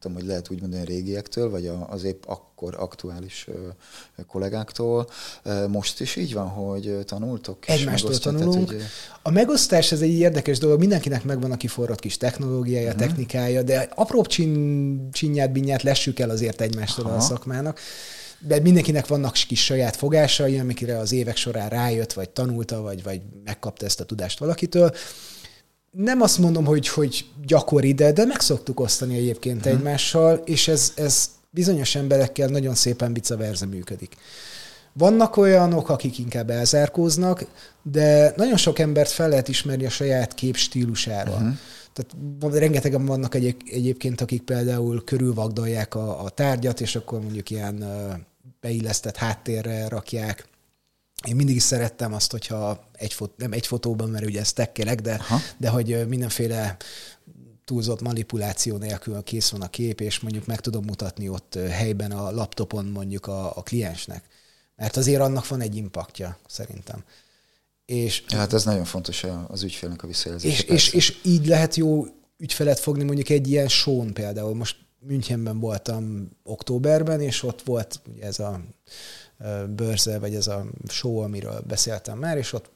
[0.02, 3.46] tudom, hogy lehet úgy mondani a régiektől, vagy az épp akkor aktuális
[4.26, 5.08] kollégáktól.
[5.68, 7.68] Most is így van, hogy tanultok?
[7.68, 8.68] Egymástól tanulunk.
[8.68, 8.82] hogy...
[9.22, 13.06] A megosztás ez egy érdekes dolog, mindenkinek megvan a kiforrott kis technológiája, uh-huh.
[13.06, 17.16] technikája, de apróbb csin, csinyát, binyát lessük el azért egymástól Aha.
[17.16, 17.80] a szakmának
[18.46, 23.20] de mindenkinek vannak kis saját fogásai, amikre az évek során rájött, vagy tanulta, vagy, vagy
[23.44, 24.94] megkapta ezt a tudást valakitől
[25.92, 29.76] nem azt mondom, hogy, hogy gyakori, de, de meg szoktuk osztani egyébként hmm.
[29.76, 34.16] egymással, és ez, ez bizonyos emberekkel nagyon szépen vice működik.
[34.92, 37.44] Vannak olyanok, akik inkább elzárkóznak,
[37.82, 41.32] de nagyon sok embert fel lehet ismerni a saját kép stílusára.
[41.32, 41.56] Uh-huh.
[41.92, 47.84] Tehát rengetegen vannak egy, egyébként, akik például körülvagdalják a, a tárgyat, és akkor mondjuk ilyen
[48.60, 50.46] beillesztett háttérre rakják
[51.24, 55.00] én mindig is szerettem azt, hogyha egy fot, nem egy fotóban, mert ugye ezt tekkelek,
[55.00, 55.20] de,
[55.56, 56.76] de hogy mindenféle
[57.64, 62.30] túlzott manipuláció nélkül kész van a kép, és mondjuk meg tudom mutatni ott helyben a
[62.30, 64.24] laptopon mondjuk a, a kliensnek.
[64.76, 67.04] Mert azért annak van egy impaktja, szerintem.
[67.84, 70.62] És, ja, hát ez nagyon fontos az ügyfélnek a visszajelzése.
[70.62, 72.06] És, és, és így lehet jó
[72.38, 74.54] ügyfelet fogni mondjuk egy ilyen són például.
[74.54, 78.60] Most Münchenben voltam októberben, és ott volt ugye ez a
[79.68, 82.70] bőrze, vagy ez a show, amiről beszéltem már, és ott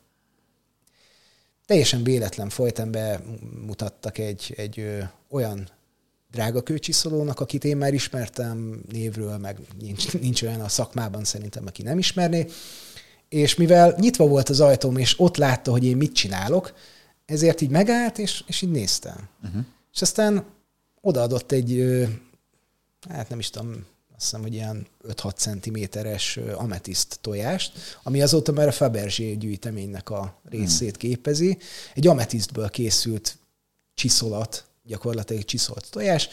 [1.66, 4.98] teljesen véletlen folyton bemutattak egy, egy ö,
[5.28, 5.68] olyan
[6.30, 11.82] drága kőcsiszolónak, akit én már ismertem névről, meg nincs, nincs olyan a szakmában szerintem, aki
[11.82, 12.46] nem ismerné.
[13.28, 16.74] És mivel nyitva volt az ajtóm, és ott látta, hogy én mit csinálok,
[17.24, 19.28] ezért így megállt, és, és így néztem.
[19.44, 19.64] Uh-huh.
[19.92, 20.44] És aztán
[21.00, 21.98] odaadott egy,
[23.08, 23.86] hát nem is tudom,
[24.16, 30.40] azt hiszem, hogy ilyen 5-6 centiméteres ametiszt tojást, ami azóta már a Fabergé gyűjteménynek a
[30.48, 31.10] részét hmm.
[31.10, 31.58] képezi.
[31.94, 33.38] Egy ametisztből készült
[33.94, 36.28] csiszolat, gyakorlatilag egy csiszolt tojás,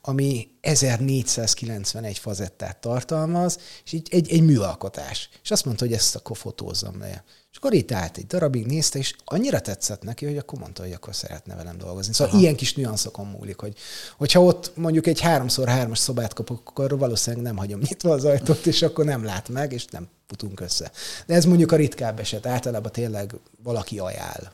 [0.00, 5.28] ami 1491 fazettát tartalmaz, és így egy, egy műalkotás.
[5.42, 7.24] És azt mondta, hogy ezt akkor fotózzam le.
[7.56, 10.92] És akkor itt állt egy darabig, nézte, és annyira tetszett neki, hogy akkor mondta, hogy
[10.92, 12.12] akkor szeretne velem dolgozni.
[12.12, 12.42] Szóval Aha.
[12.42, 13.76] ilyen kis nüanszokon múlik, hogy
[14.16, 18.66] hogyha ott mondjuk egy háromszor hármas szobát kapok, akkor valószínűleg nem hagyom nyitva az ajtót,
[18.66, 20.90] és akkor nem lát meg, és nem futunk össze.
[21.26, 22.46] De ez mondjuk a ritkább eset.
[22.46, 24.52] Általában tényleg valaki ajánl.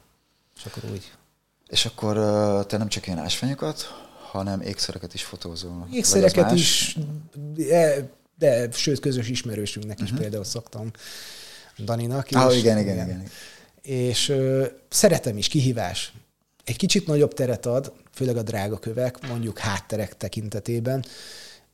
[0.56, 1.12] És akkor úgy.
[1.68, 2.14] És akkor
[2.66, 3.82] te nem csak ilyen ásványokat,
[4.30, 5.88] hanem ékszereket is fotózol.
[5.92, 6.98] Ékszereket is,
[7.54, 10.20] de, de sőt, közös ismerősünknek is uh-huh.
[10.20, 10.90] például szoktam
[11.78, 12.28] Daninak.
[12.30, 13.30] Ah, és, igen, igen, igen, igen.
[13.82, 16.12] És ö, szeretem is, kihívás.
[16.64, 21.04] Egy kicsit nagyobb teret ad, főleg a drága kövek, mondjuk hátterek tekintetében.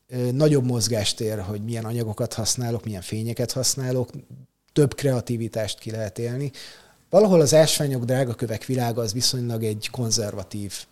[0.09, 4.11] Ö, nagyobb mozgástér, hogy milyen anyagokat használok, milyen fényeket használok,
[4.73, 6.51] több kreativitást ki lehet élni.
[7.11, 10.87] Valahol az ásványok, drága kövek világa az viszonylag egy konzervatív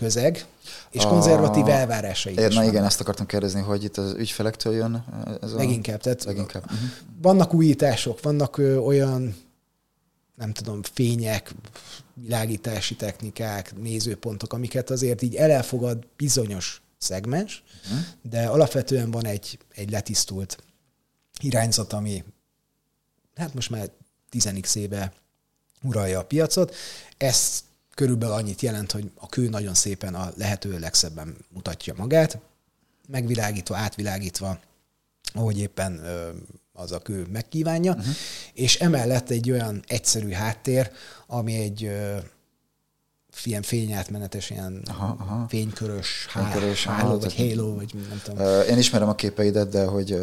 [0.00, 0.44] közeg,
[0.90, 1.70] és konzervatív a...
[1.70, 5.04] elvárásai is Na igen, ezt akartam kérdezni, hogy itt az ügyfelektől jön
[5.42, 5.56] ez a...
[5.56, 6.00] Leginkább.
[6.00, 6.62] Tehát Leginkább.
[6.64, 6.88] Uh-huh.
[7.22, 9.36] Vannak újítások, vannak ö, olyan,
[10.34, 11.54] nem tudom, fények,
[12.14, 17.98] világítási technikák, nézőpontok, amiket azért így elfogad bizonyos szegmens, uh-huh.
[18.22, 20.58] de alapvetően van egy, egy letisztult
[21.40, 22.24] irányzat, ami
[23.34, 23.90] hát most már
[24.28, 25.12] 10 éve
[25.82, 26.74] uralja a piacot.
[27.16, 27.62] Ezt
[28.00, 32.38] körülbelül annyit jelent, hogy a kő nagyon szépen a lehető legszebben mutatja magát,
[33.08, 34.58] megvilágítva, átvilágítva,
[35.32, 36.00] ahogy éppen
[36.72, 38.14] az a kő megkívánja, uh-huh.
[38.54, 40.90] és emellett egy olyan egyszerű háttér,
[41.26, 41.90] ami egy
[43.46, 45.46] ilyen fényátmenetes, ilyen aha, aha.
[45.48, 48.46] fénykörös, fénykörös háló, háló, vagy halo, vagy nem tudom.
[48.70, 50.16] Én ismerem a képeidet, de hogy...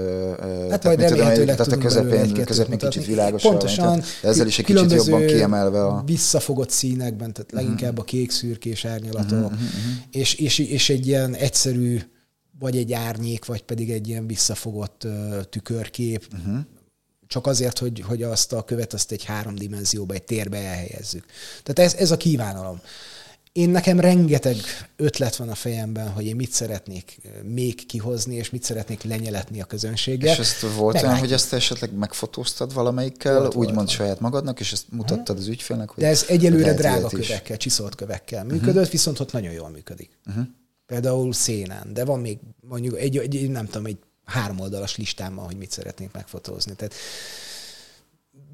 [0.70, 3.51] Hát majd remélhetőleg tehát a közepén, közepén kicsit világosabb.
[3.51, 4.03] Pontosan.
[4.24, 6.03] Ezzel is egy kicsit jobban kiemelve a...
[6.05, 7.61] visszafogott színekben, tehát uh-huh.
[7.61, 9.91] leginkább a kék szürkés árnyalatok, uh-huh, uh-huh.
[10.11, 12.01] És, és, és egy ilyen egyszerű
[12.59, 16.59] vagy egy árnyék, vagy pedig egy ilyen visszafogott uh, tükörkép, uh-huh
[17.28, 21.26] csak azért, hogy, hogy azt a követ azt egy háromdimenzióba, egy térbe elhelyezzük.
[21.64, 22.82] Tehát ez, ez a kívánalom.
[23.52, 24.56] én nekem rengeteg
[24.96, 29.66] ötlet van a fejemben, hogy én mit szeretnék még kihozni, és mit szeretnék lenyeletni a
[29.66, 30.34] közönséggel.
[30.34, 31.04] És ezt volt Meglátjuk.
[31.04, 35.38] olyan, hogy ezt esetleg megfotóztad valamelyikkel, volt, úgymond volt, saját magadnak, és ezt mutattad uh-huh.
[35.38, 35.90] az ügyfélnek?
[35.90, 38.54] Hogy De ez egyelőre drága kövekkel, csiszolt kövekkel mhm.
[38.54, 38.92] működött, uh-huh.
[38.92, 40.10] viszont ott nagyon jól működik.
[40.28, 40.44] Uh-huh.
[40.86, 43.98] Például szénán, de van még mondjuk egy, egy nem tudom, egy
[44.28, 46.74] háromoldalas listámmal, hogy mit szeretnék megfotózni.
[46.74, 46.94] Tehát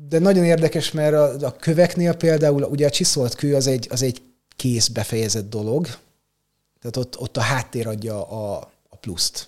[0.10, 4.02] de nagyon érdekes, mert a, a köveknél például ugye a csiszolt kő az egy, az
[4.02, 4.22] egy
[4.56, 5.88] kész befejezett dolog,
[6.80, 9.48] tehát ott, ott a háttér adja a, a pluszt,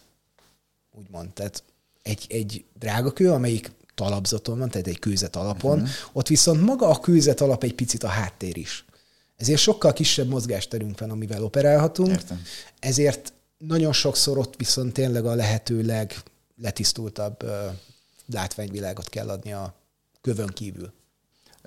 [0.98, 1.30] úgymond.
[1.34, 1.64] Tehát
[2.02, 5.90] egy, egy drága kő, amelyik talapzaton van, tehát egy kőzet alapon, uh-huh.
[6.14, 8.86] ott viszont maga a kőzet alap egy picit a háttér is.
[9.38, 12.10] Ezért sokkal kisebb mozgásterünk van, amivel operálhatunk.
[12.10, 12.42] Értem.
[12.80, 13.34] Ezért
[13.68, 16.16] nagyon sokszor ott viszont tényleg a lehetőleg
[16.62, 17.44] letisztultabb
[18.26, 19.74] látványvilágot kell adni a
[20.22, 20.94] kövön kívül.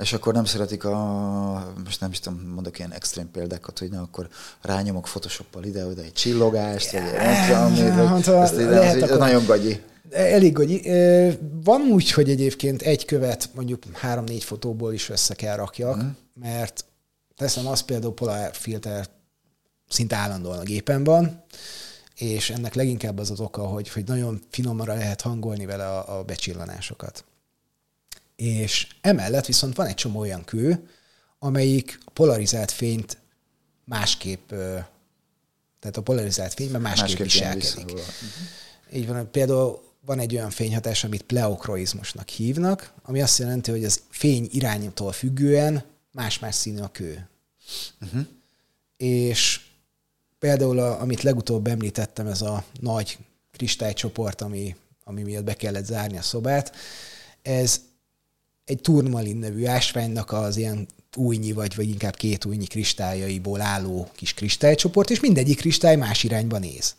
[0.01, 4.01] És akkor nem szeretik a, most nem is tudom, mondok ilyen extrém példákat, hogy na,
[4.01, 4.29] akkor
[4.61, 9.83] rányomok Photoshoppal ide-oda egy csillogást, vagy tudom, hát, nagyon gagyi.
[10.11, 10.83] Elég gagyi.
[11.65, 16.09] Van úgy, hogy egyébként egy követ mondjuk három-négy fotóból is össze kell rakjak, mm.
[16.35, 16.85] mert
[17.37, 19.09] teszem azt például polar filter
[19.89, 21.45] szinte állandóan a gépen van,
[22.19, 26.25] és ennek leginkább az az oka, hogy, hogy nagyon finomra lehet hangolni vele a, a
[26.25, 27.25] becsillanásokat.
[28.37, 30.89] És emellett viszont van egy csomó olyan kő,
[31.39, 33.19] amelyik a polarizált fényt
[33.85, 34.49] másképp,
[35.81, 37.95] tehát a polarizált fényben másképp, másképp viselkedik.
[37.95, 38.09] Uh-huh.
[38.93, 44.03] Így van, például van egy olyan fényhatás, amit pleokroizmusnak hívnak, ami azt jelenti, hogy az
[44.09, 47.29] fény iránytól függően más-más színű a kő.
[48.01, 48.27] Uh-huh.
[48.97, 49.61] És
[50.39, 53.19] például, a, amit legutóbb említettem, ez a nagy
[53.53, 56.77] kristálycsoport, ami, ami miatt be kellett zárni a szobát,
[57.43, 57.81] ez
[58.65, 64.35] egy turmalin nevű ásványnak az ilyen újnyi, vagy, vagy inkább két újnyi kristályaiból álló kis
[64.35, 66.95] kristálycsoport, és mindegyik kristály más irányba néz.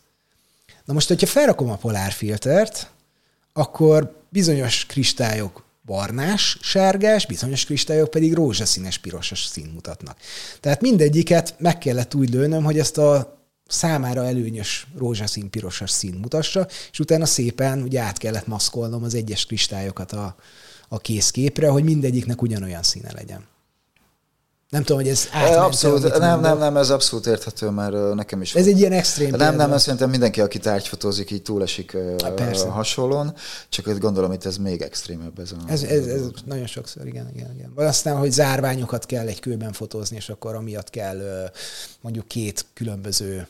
[0.85, 2.91] Na most, hogyha felrakom a polárfiltert,
[3.53, 10.17] akkor bizonyos kristályok barnás, sárgás, bizonyos kristályok pedig rózsaszínes, pirosas szín mutatnak.
[10.59, 13.37] Tehát mindegyiket meg kellett úgy lőnöm, hogy ezt a
[13.67, 19.45] számára előnyös rózsaszín, pirosas szín mutassa, és utána szépen ugye át kellett maszkolnom az egyes
[19.45, 20.35] kristályokat a,
[20.87, 23.48] a kész képre, hogy mindegyiknek ugyanolyan színe legyen.
[24.69, 28.55] Nem tudom, hogy ez átment Abszolút, nem, nem, nem, ez abszolút érthető, mert nekem is.
[28.55, 31.97] Ez egy ilyen extrém Nem, nem, azt szerintem mindenki, aki tárgyfotózik, így túlesik
[32.35, 32.67] Persze.
[32.67, 33.33] hasonlón,
[33.69, 35.71] csak gondolom, hogy ez még extrémebb ez a...
[35.71, 37.71] Ez, ez, ez nagyon sokszor, igen, igen, igen.
[37.75, 41.49] Vagy aztán, hogy zárványokat kell egy kőben fotózni, és akkor amiatt kell
[42.01, 43.47] mondjuk két különböző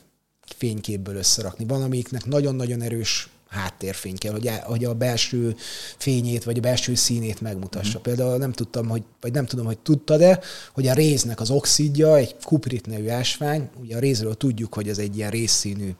[0.56, 1.64] fényképből összerakni.
[1.64, 5.56] Van, amiknek nagyon-nagyon erős háttérfény kell, hogy, a, hogy a belső
[5.98, 7.98] fényét, vagy a belső színét megmutassa.
[7.98, 8.02] Mm.
[8.02, 10.40] Például nem tudtam, hogy, vagy nem tudom, hogy tudtad-e,
[10.72, 14.98] hogy a réznek az oxidja, egy kuprit nevű ásvány, ugye a rézről tudjuk, hogy ez
[14.98, 15.90] egy ilyen részszínű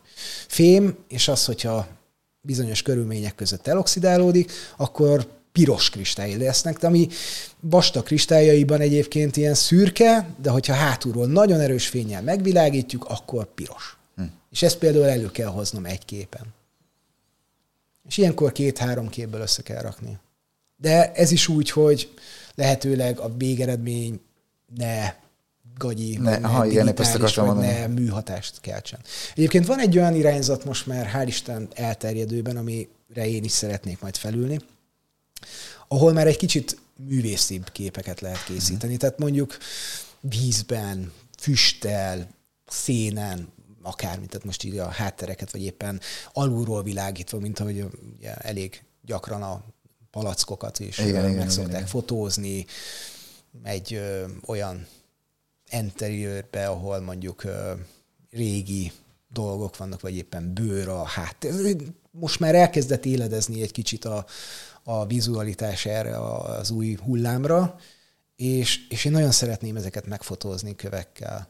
[0.48, 1.86] fém, és az, hogyha
[2.40, 7.08] bizonyos körülmények között eloxidálódik, akkor piros kristály lesznek, de ami
[7.60, 13.98] vastag kristályaiban egyébként ilyen szürke, de hogyha hátulról nagyon erős fényel megvilágítjuk, akkor piros.
[14.16, 14.22] Hm.
[14.50, 16.58] És ezt például elő kell hoznom egy képen.
[18.10, 20.18] És ilyenkor két-három képből össze kell rakni.
[20.76, 22.14] De ez is úgy, hogy
[22.54, 24.20] lehetőleg a végeredmény
[24.76, 25.14] ne
[25.78, 29.00] gagyi, ne, ne aha, igen, ezt vagy ne műhatást keltsen.
[29.34, 34.16] Egyébként van egy olyan irányzat most már, hál' Isten elterjedőben, amire én is szeretnék majd
[34.16, 34.60] felülni,
[35.88, 38.94] ahol már egy kicsit művészibb képeket lehet készíteni.
[38.94, 38.96] Mm.
[38.96, 39.58] Tehát mondjuk
[40.20, 42.28] vízben, füsttel,
[42.66, 43.48] szénen,
[43.82, 46.00] akármit, tehát most így a háttereket, vagy éppen
[46.32, 49.64] alulról világítva, mint ahogy ugye, elég gyakran a
[50.10, 52.66] palackokat is igen, meg igen, szokták igen, fotózni,
[53.62, 54.86] egy ö, olyan
[55.70, 57.72] interiőrbe, ahol mondjuk ö,
[58.30, 58.92] régi
[59.32, 61.76] dolgok vannak, vagy éppen bőr a háttér.
[62.10, 64.26] Most már elkezdett éledezni egy kicsit a,
[64.82, 67.78] a vizualitás erre az új hullámra,
[68.36, 71.48] és, és én nagyon szeretném ezeket megfotózni kövekkel.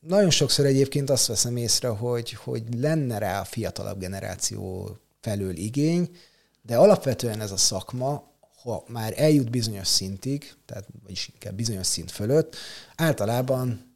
[0.00, 6.16] Nagyon sokszor egyébként azt veszem észre, hogy, hogy lenne rá a fiatalabb generáció felől igény,
[6.62, 8.30] de alapvetően ez a szakma,
[8.62, 12.56] ha már eljut bizonyos szintig, tehát vagyis inkább bizonyos szint fölött,
[12.96, 13.94] általában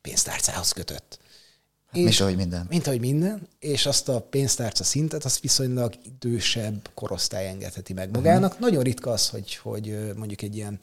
[0.00, 1.18] pénztárcához kötött.
[1.86, 2.66] Hát, és, mint ahogy minden.
[2.68, 8.50] Mint ahogy minden, és azt a pénztárca szintet, azt viszonylag idősebb korosztály engedheti meg magának.
[8.50, 8.66] Uh-huh.
[8.66, 10.78] Nagyon ritka az, hogy, hogy mondjuk egy ilyen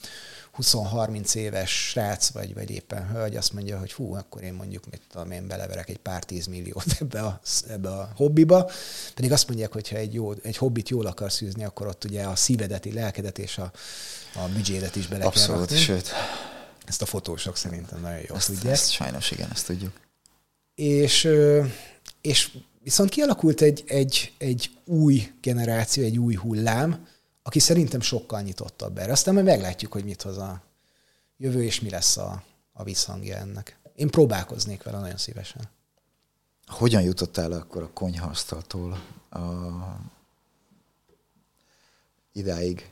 [0.57, 5.01] 20-30 éves srác, vagy, vagy éppen hölgy azt mondja, hogy fú, akkor én mondjuk, mit
[5.11, 8.71] tudom én, beleverek egy pár tízmilliót ebbe a, ebbe a hobbiba.
[9.13, 12.23] Pedig azt mondják, hogy ha egy, jó, egy hobbit jól akarsz űzni, akkor ott ugye
[12.23, 13.71] a szívedeti, lelkedet és a,
[14.35, 15.77] a büdzsédet is bele Abszolút, kell rakni.
[15.77, 16.11] sőt.
[16.85, 18.73] Ezt a fotósok szerintem nagyon jól ezt, tudják.
[18.73, 19.91] Ezt sajnos igen, ezt tudjuk.
[20.75, 21.29] És,
[22.21, 22.51] és
[22.83, 27.07] viszont kialakult egy, egy, egy új generáció, egy új hullám,
[27.43, 29.11] aki szerintem sokkal nyitottabb erre.
[29.11, 30.61] Aztán majd meglátjuk, hogy mit hoz a
[31.37, 33.77] jövő, és mi lesz a, a visszhangja ennek.
[33.95, 35.69] Én próbálkoznék vele nagyon szívesen.
[36.65, 39.39] Hogyan jutottál akkor a konyhaasztaltól a...
[42.31, 42.91] idáig?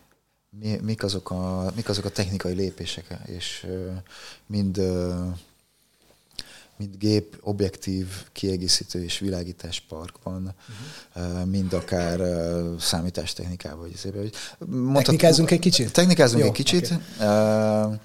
[0.49, 3.67] Mi, mik, azok a, mik azok a technikai lépések, és
[4.45, 4.81] mind,
[6.82, 10.55] mind gép, objektív, kiegészítő és világítás parkban,
[11.15, 11.45] uh-huh.
[11.45, 12.19] mind akár
[12.79, 13.89] számítástechnikával.
[14.93, 15.91] Technikázunk egy kicsit?
[15.91, 16.93] Technikázunk Jó, egy kicsit.
[17.19, 17.95] Okay.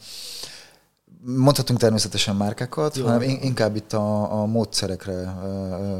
[1.21, 5.33] Mondhatunk természetesen márkákat, Jó, hanem inkább itt a, a módszerekre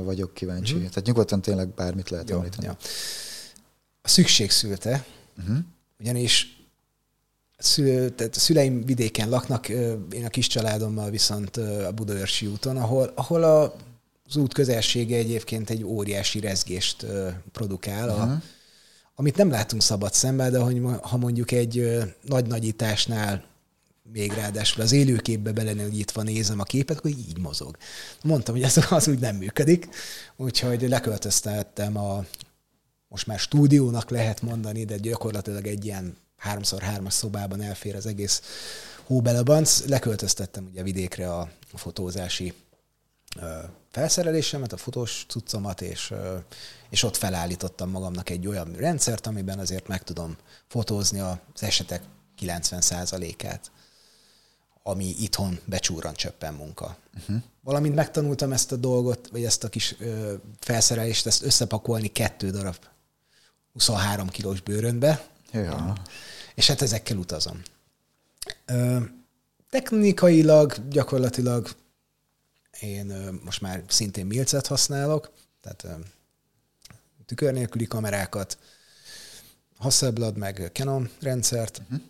[0.05, 0.75] vagyok kíváncsi.
[0.75, 0.89] Uh-huh.
[0.89, 2.67] Tehát nyugodtan tényleg bármit lehet Jó, említeni.
[2.67, 2.77] Ja.
[4.03, 5.05] A szükség szülte,
[5.39, 5.57] uh-huh.
[6.01, 6.56] ugyanis
[7.57, 9.69] szül, tehát a szüleim vidéken laknak,
[10.11, 13.75] én a kis családommal viszont a Budaörsi úton, ahol, ahol a,
[14.29, 17.07] az út közelsége egyébként egy óriási rezgést
[17.53, 18.31] produkál, uh-huh.
[18.31, 18.43] a,
[19.15, 23.45] amit nem látunk szabad szemben, de hogy ha mondjuk egy nagy nagyításnál
[24.13, 27.77] még ráadásul az élőképbe belenyitva nézem a képet, akkor így mozog.
[28.23, 29.89] Mondtam, hogy ez az úgy nem működik,
[30.37, 32.25] úgyhogy leköltöztettem a,
[33.09, 36.17] most már stúdiónak lehet mondani, de gyakorlatilag egy ilyen
[36.55, 38.43] 3x3-as szobában elfér az egész
[39.05, 39.85] hóbelebanc.
[39.87, 41.41] Leköltöztettem ugye vidékre a,
[41.73, 42.55] a fotózási
[43.91, 46.13] felszerelésemet, a fotós cuccomat, és,
[46.91, 50.37] és ott felállítottam magamnak egy olyan rendszert, amiben azért meg tudom
[50.69, 52.03] fotózni az esetek
[52.41, 53.71] 90%-át
[54.89, 56.97] ami itthon becsúran csöppen munka.
[57.19, 57.37] Uh-huh.
[57.63, 62.77] Valamint megtanultam ezt a dolgot, vagy ezt a kis ö, felszerelést, ezt összepakolni kettő darab
[63.73, 65.27] 23 kilós bőrönbe.
[65.53, 65.93] Ja.
[66.57, 67.63] És hát ezekkel utazom.
[68.65, 68.99] Ö,
[69.71, 71.69] technikailag gyakorlatilag
[72.81, 75.31] én ö, most már szintén milcet használok,
[75.61, 76.05] tehát ö,
[77.27, 78.59] tükör nélküli kamerákat,
[79.79, 82.01] Hasselblad meg Canon rendszert, uh-huh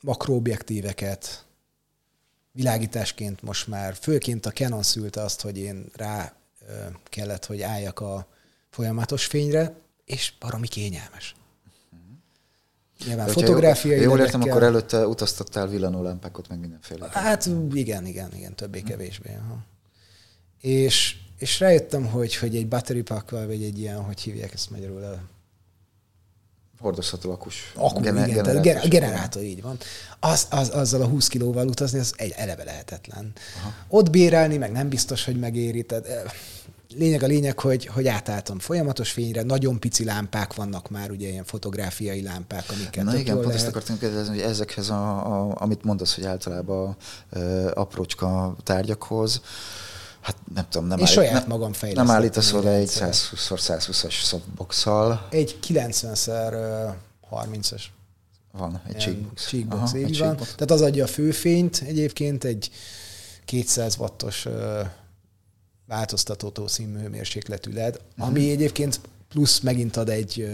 [0.00, 1.44] makroobjektíveket,
[2.52, 6.34] világításként most már, főként a Canon szülte azt, hogy én rá
[7.04, 8.26] kellett, hogy álljak a
[8.70, 9.74] folyamatos fényre,
[10.04, 11.34] és baromi kényelmes.
[13.06, 17.08] Nyilván De fotográfiai Jól értem, akkor előtte utaztattál villanólámpákat, meg mindenféle.
[17.12, 19.38] Hát igen, igen, igen, többé-kevésbé.
[20.60, 25.18] És, és rájöttem, hogy, hogy egy battery pack vagy egy ilyen, hogy hívják ezt magyarul,
[26.80, 27.72] Hordozható akus.
[27.74, 29.78] Akku, gener- igen, generátor, generátor, így van.
[30.20, 33.32] Az, az, azzal a 20 kilóval utazni, az egy eleve lehetetlen.
[33.60, 33.72] Aha.
[33.88, 35.82] Ott bérelni, meg nem biztos, hogy megéri.
[35.82, 36.32] Tehát,
[36.96, 41.44] lényeg a lényeg, hogy, hogy átálltam folyamatos fényre, nagyon pici lámpák vannak már, ugye ilyen
[41.44, 43.60] fotográfiai lámpák, amiket Na igen, pont lehet.
[43.60, 46.96] ezt akartam kérdezni, hogy ezekhez, a, a, amit mondasz, hogy általában
[47.32, 49.40] uh, aprócska tárgyakhoz,
[50.20, 52.06] hát nem tudom, nem, Én állít, saját magam fejlesztettem.
[52.06, 55.26] Nem állítasz oda egy 120x120-as softbox-szal.
[55.30, 57.82] Egy 90x30-as.
[58.52, 59.46] Van, egy cheekbox.
[59.46, 60.28] Cheekbox, Aha, így egy van.
[60.28, 60.54] Cheekbox.
[60.54, 62.70] Tehát az adja a főfényt egyébként, egy
[63.44, 64.46] 200 wattos
[65.90, 68.26] változtató színhőmérsékletű LED, uh-huh.
[68.26, 70.48] ami egyébként plusz megint ad egy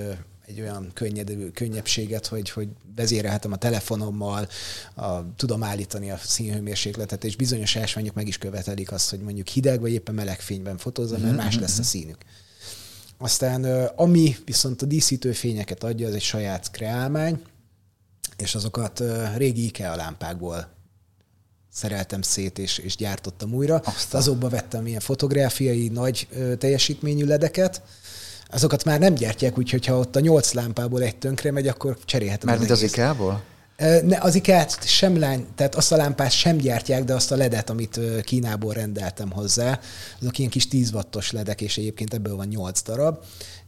[0.47, 4.49] egy olyan könnyed, könnyebbséget, hogy, hogy vezérelhetem a telefonommal,
[4.95, 9.81] a, tudom állítani a színhőmérsékletet, és bizonyos ásványok meg is követelik azt, hogy mondjuk hideg
[9.81, 12.19] vagy éppen meleg fényben fotózzam, mert más lesz a színük.
[13.19, 17.43] Aztán ami viszont a díszítő fényeket adja, az egy saját kreálmány,
[18.37, 19.03] és azokat
[19.37, 20.76] régi IKEA lámpákból
[21.77, 23.83] szereltem szét, és, és gyártottam újra.
[23.85, 24.21] Aztán.
[24.21, 27.83] Azokba vettem ilyen fotográfiai nagy teljesítményű ledeket,
[28.51, 32.49] azokat már nem gyártják, úgyhogy ha ott a nyolc lámpából egy tönkre megy, akkor cserélhetem.
[32.49, 33.43] Mert az, az IKEA-ból?
[33.77, 37.71] Ne, az ikea sem lány, tehát azt a lámpát sem gyártják, de azt a ledet,
[37.71, 39.81] amit Kínából rendeltem hozzá,
[40.21, 43.19] azok ilyen kis 10 wattos ledek, és egyébként ebből van 8 darab,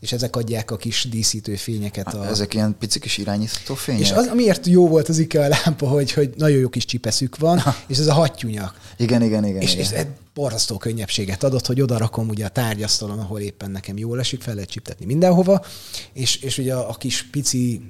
[0.00, 2.14] és ezek adják a kis díszítő fényeket.
[2.14, 2.26] A...
[2.26, 4.00] Ezek ilyen pici kis irányító fények?
[4.00, 7.62] És az, amiért jó volt az IKEA lámpa, hogy, hogy nagyon jó kis csipeszük van,
[7.86, 8.80] és ez a hattyúnyak.
[8.96, 9.60] Igen, igen, igen.
[9.60, 9.84] És, igen.
[9.84, 14.42] és borzasztó könnyebbséget adott, hogy oda rakom ugye a tárgyasztalon, ahol éppen nekem jól esik,
[14.42, 15.64] fel lehet csiptetni mindenhova,
[16.12, 17.82] és, és ugye a, a kis pici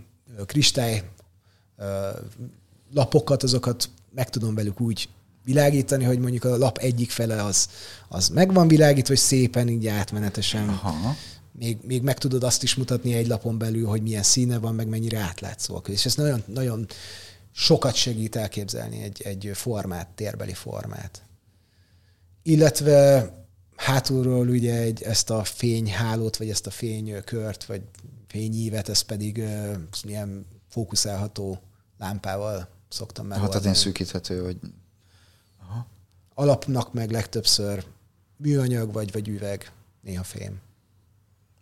[0.47, 1.03] kristály
[2.93, 5.09] lapokat, azokat meg tudom velük úgy
[5.45, 7.69] világítani, hogy mondjuk a lap egyik fele az,
[8.09, 10.69] az meg van világítva, hogy szépen így átmenetesen.
[10.69, 11.17] Aha.
[11.53, 14.89] Még, még meg tudod azt is mutatni egy lapon belül, hogy milyen színe van, meg
[14.89, 15.77] mennyire átlátszó.
[15.87, 16.87] És ez nagyon, nagyon
[17.53, 21.23] sokat segít elképzelni egy, egy formát, térbeli formát.
[22.43, 23.31] Illetve
[23.77, 27.83] hátulról ugye egy, ezt a fényhálót, vagy ezt a fénykört, vagy
[28.27, 31.61] fényívet, ez pedig uh, ilyen fókuszálható
[31.99, 33.61] lámpával szoktam Hát megoldani.
[33.63, 34.57] tehát én szűkíthető, hogy
[36.35, 37.85] Alapnak meg legtöbbször
[38.37, 40.61] műanyag vagy, vagy üveg, néha fém.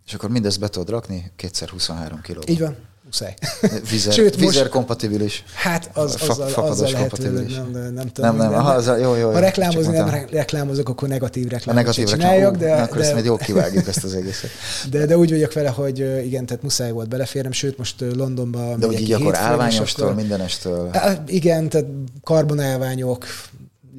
[0.07, 2.43] és akkor mindezt be tudod rakni kétszer 23 kiló.
[2.47, 2.77] Így van,
[3.21, 3.35] muszáj.
[3.91, 5.45] Vizer, Sőt, most- vizer kompatibilis.
[5.55, 7.55] Hát az, Fa- azzal, azzal lehet, kompatibilis.
[7.57, 8.37] nem, nem, nem tudom.
[8.37, 9.31] Nem, nem, aha, az, jó, jó.
[9.33, 10.31] Ha reklámozni nem mondtam.
[10.31, 13.89] reklámozok, akkor negatív reklámot negatív reklám, csináljak, Ó, de, akkor ezt de, majd jól kivágjuk
[13.89, 14.51] ezt az egészet.
[14.91, 18.87] de, de úgy vagyok vele, hogy igen, tehát muszáj volt beleférnem, sőt most Londonban De
[18.87, 20.91] hogy így akkor állványostól, mindenestől.
[21.27, 21.87] Igen, tehát
[22.23, 23.27] karbonálványok,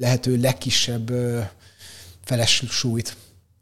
[0.00, 1.10] lehető legkisebb
[2.24, 3.16] feles súlyt.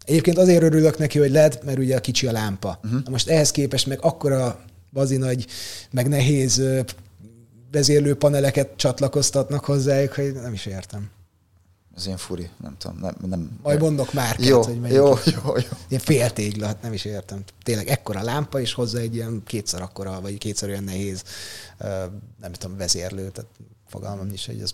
[0.05, 2.81] Egyébként azért örülök neki, hogy LED, mert ugye a kicsi a lámpa.
[2.85, 3.01] Uh-huh.
[3.11, 4.61] Most ehhez képest meg akkora
[4.97, 5.47] bazi nagy,
[5.91, 6.63] meg nehéz
[7.71, 11.11] vezérlőpaneleket csatlakoztatnak hozzájuk, hogy nem is értem.
[11.97, 12.99] Ez ilyen furi, nem tudom.
[12.99, 14.97] Nem, nem, Majd mondok már, jó, hogy melyik.
[14.97, 15.77] jó, jó, jó.
[15.89, 17.43] Ilyen féltégla, hát nem is értem.
[17.63, 21.23] Tényleg ekkora lámpa, és hozzá egy ilyen kétszer akkora, vagy kétszer olyan nehéz,
[22.41, 23.51] nem tudom, vezérlő, tehát
[23.89, 24.73] fogalmam is, hogy ez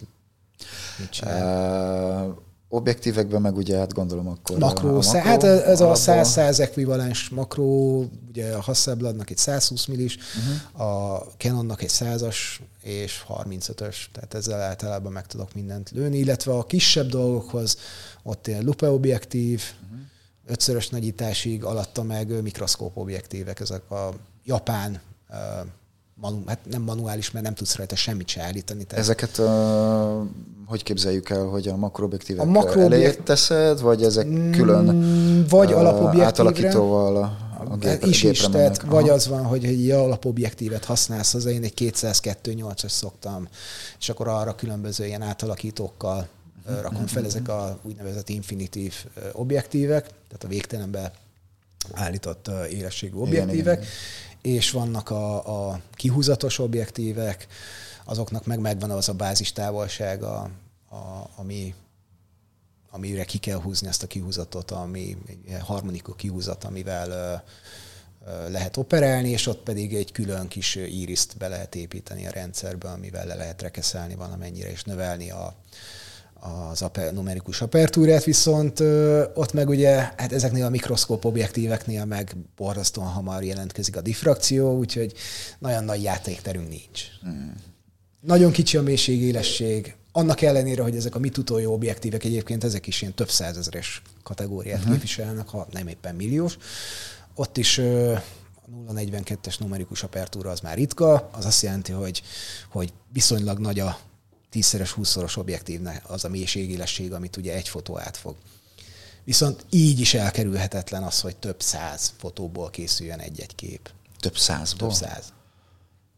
[0.98, 2.28] mit csinál.
[2.28, 2.36] Uh,
[2.74, 6.24] objektívekben meg ugye hát gondolom akkor Makró, a szá- hát ez a alapból.
[6.24, 10.86] 100-100 ekvivalens makró, ugye a Hasselbladnak egy 120 millis, uh-huh.
[10.86, 12.36] a Canonnak egy 100-as
[12.82, 17.76] és 35-ös, tehát ezzel általában meg tudok mindent lőni, illetve a kisebb dolgokhoz
[18.22, 19.98] ott ilyen lupe objektív, uh-huh.
[20.46, 24.12] ötszörös nagyításig, alatta meg mikroszkóp objektívek, ezek a
[24.44, 25.00] japán,
[26.22, 28.84] manu, hát nem manuális, mert nem tudsz rajta semmit se állítani.
[28.84, 29.46] Tehát Ezeket uh,
[30.66, 35.72] hogy képzeljük el, hogy a makroobjektívek A a elé teszed, vagy ezek külön Mm, vagy
[35.72, 37.36] alapobjektívre, átalakítóval a,
[37.72, 38.90] a is is, gépre tehát mennek?
[38.92, 43.48] vagy az van, hogy egy alapobjektívet használsz hozzá, én egy 202.8-as szoktam,
[43.98, 46.28] és akkor arra különböző ilyen átalakítókkal
[46.66, 48.94] Mhm, rakom fel ezek a úgynevezett infinitív
[49.32, 51.12] objektívek, tehát a végtelenbe
[51.92, 53.90] állított élességű objektívek, igen,
[54.42, 57.46] és vannak a, a kihúzatos objektívek,
[58.04, 60.50] azoknak meg megvan az a bázis távolsága,
[60.90, 61.74] a, ami
[62.94, 67.34] amire ki kell húzni ezt a kihúzatot, ami egy ilyen harmonika kihúzat, amivel ö,
[68.30, 72.88] ö, lehet operálni, és ott pedig egy külön kis íriszt be lehet építeni a rendszerbe,
[72.88, 75.54] amivel le lehet rekeszelni valamennyire, és növelni a,
[76.42, 82.36] az aper, numerikus apertúrát, viszont ö, ott meg ugye, hát ezeknél a mikroszkóp objektíveknél meg
[82.56, 85.12] borzasztóan hamar jelentkezik a diffrakció, úgyhogy
[85.58, 87.02] nagyon nagy játékterünk nincs.
[88.20, 93.14] Nagyon kicsi a mélység-élesség, annak ellenére, hogy ezek a mitutójó objektívek egyébként ezek is ilyen
[93.14, 94.92] több százezeres kategóriát uh-huh.
[94.92, 96.58] képviselnek, ha nem éppen milliós.
[97.34, 98.12] Ott is ö,
[98.86, 102.22] a 0,42-es numerikus apertúra az már ritka, az azt jelenti, hogy,
[102.70, 103.98] hogy viszonylag nagy a
[104.52, 108.34] 10-szeres, 20-szoros objektívnek az a mélységélesség, amit ugye egy fotó átfog.
[109.24, 113.90] Viszont így is elkerülhetetlen az, hogy több száz fotóból készüljön egy-egy kép.
[114.20, 114.88] Több százból?
[114.88, 115.32] Több száz.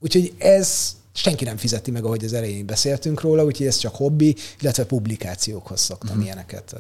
[0.01, 4.37] Úgyhogy ez senki nem fizeti meg, ahogy az elején beszéltünk róla, úgyhogy ez csak hobbi,
[4.61, 6.25] illetve publikációkhoz szoktam uh-huh.
[6.25, 6.75] ilyeneket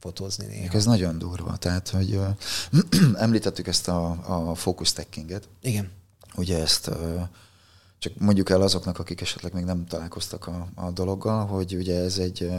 [0.00, 0.74] fotózni néha.
[0.76, 1.56] Ez nagyon durva.
[1.56, 2.20] Tehát, hogy
[3.14, 4.10] említettük ezt a,
[4.50, 5.48] a focus stackinget.
[5.62, 5.90] Igen.
[6.36, 7.22] Ugye ezt uh,
[8.00, 12.18] csak mondjuk el azoknak, akik esetleg még nem találkoztak a, a dologgal, hogy ugye ez
[12.18, 12.50] egy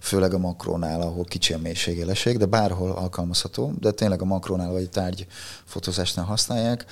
[0.00, 4.90] főleg a makrónál, ahol kicsi a mélységélesség, de bárhol alkalmazható, de tényleg a makrónál vagy
[4.90, 5.26] tárgy
[5.64, 6.84] fotózásnál használják,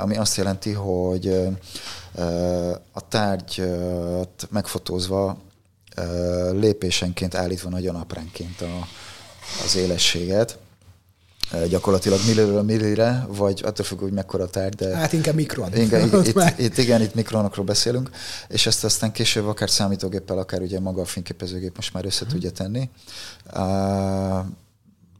[0.00, 1.48] ami azt jelenti, hogy
[2.92, 5.36] a tárgyat megfotózva
[6.52, 8.86] lépésenként állítva nagyon apránként a,
[9.64, 10.58] az élességet,
[11.68, 14.96] gyakorlatilag milliről millire, vagy attól függ, hogy mekkora tárgy, de...
[14.96, 15.76] Hát inkább mikron.
[15.76, 18.10] Igen, itt, itt, igen, itt mikronokról beszélünk,
[18.48, 22.50] és ezt aztán később akár számítógéppel, akár ugye maga a fényképezőgép most már össze tudja
[22.50, 22.88] tenni.
[23.54, 23.60] Uh,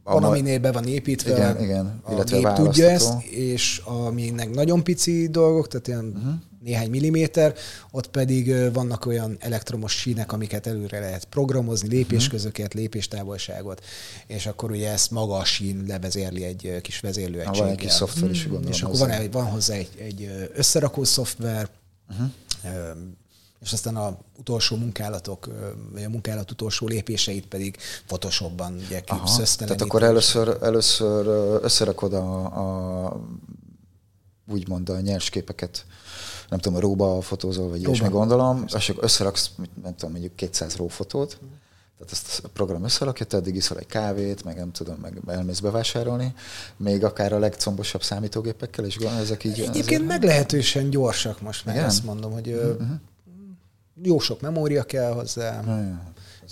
[0.04, 4.84] van, aminél be van építve, igen, igen, a illetve gép tudja ezt, és aminek nagyon
[4.84, 6.32] pici dolgok, tehát ilyen uh-huh.
[6.62, 7.54] Néhány milliméter,
[7.90, 13.84] ott pedig vannak olyan elektromos sínek, amiket előre lehet programozni, lépésközöket, lépéstávolságot,
[14.26, 17.60] és akkor ugye ezt maga a sín levezérli egy kis vezérlőegységgel.
[17.60, 18.72] Van egy kis szoftver is, gondolom.
[18.72, 21.68] És akkor van, egy, van hozzá egy, egy összerakó szoftver,
[22.08, 22.30] uh-huh
[23.60, 25.48] és aztán a utolsó munkálatok,
[25.92, 31.26] vagy a munkálat utolsó lépéseit pedig Photoshopban ugye Tehát akkor először, először
[31.62, 32.44] összerakod a,
[33.04, 33.20] a
[34.46, 35.84] úgymond a nyers képeket,
[36.50, 39.50] nem tudom, a róba fotózol, vagy ilyesmi gondolom, és akkor összeraksz,
[39.82, 41.38] nem tudom, mondjuk 200 ró fotót,
[41.98, 45.60] tehát ezt a program összerakja, te addig iszol egy kávét, meg nem tudom, meg elmész
[45.60, 46.34] bevásárolni,
[46.76, 49.60] még akár a legcombosabb számítógépekkel, és ezek így...
[49.60, 51.84] Egyébként meglehetősen gyorsak most Igen?
[51.84, 52.88] azt mondom, hogy uh-huh
[54.02, 56.02] jó sok memória kell hozzá, Ja.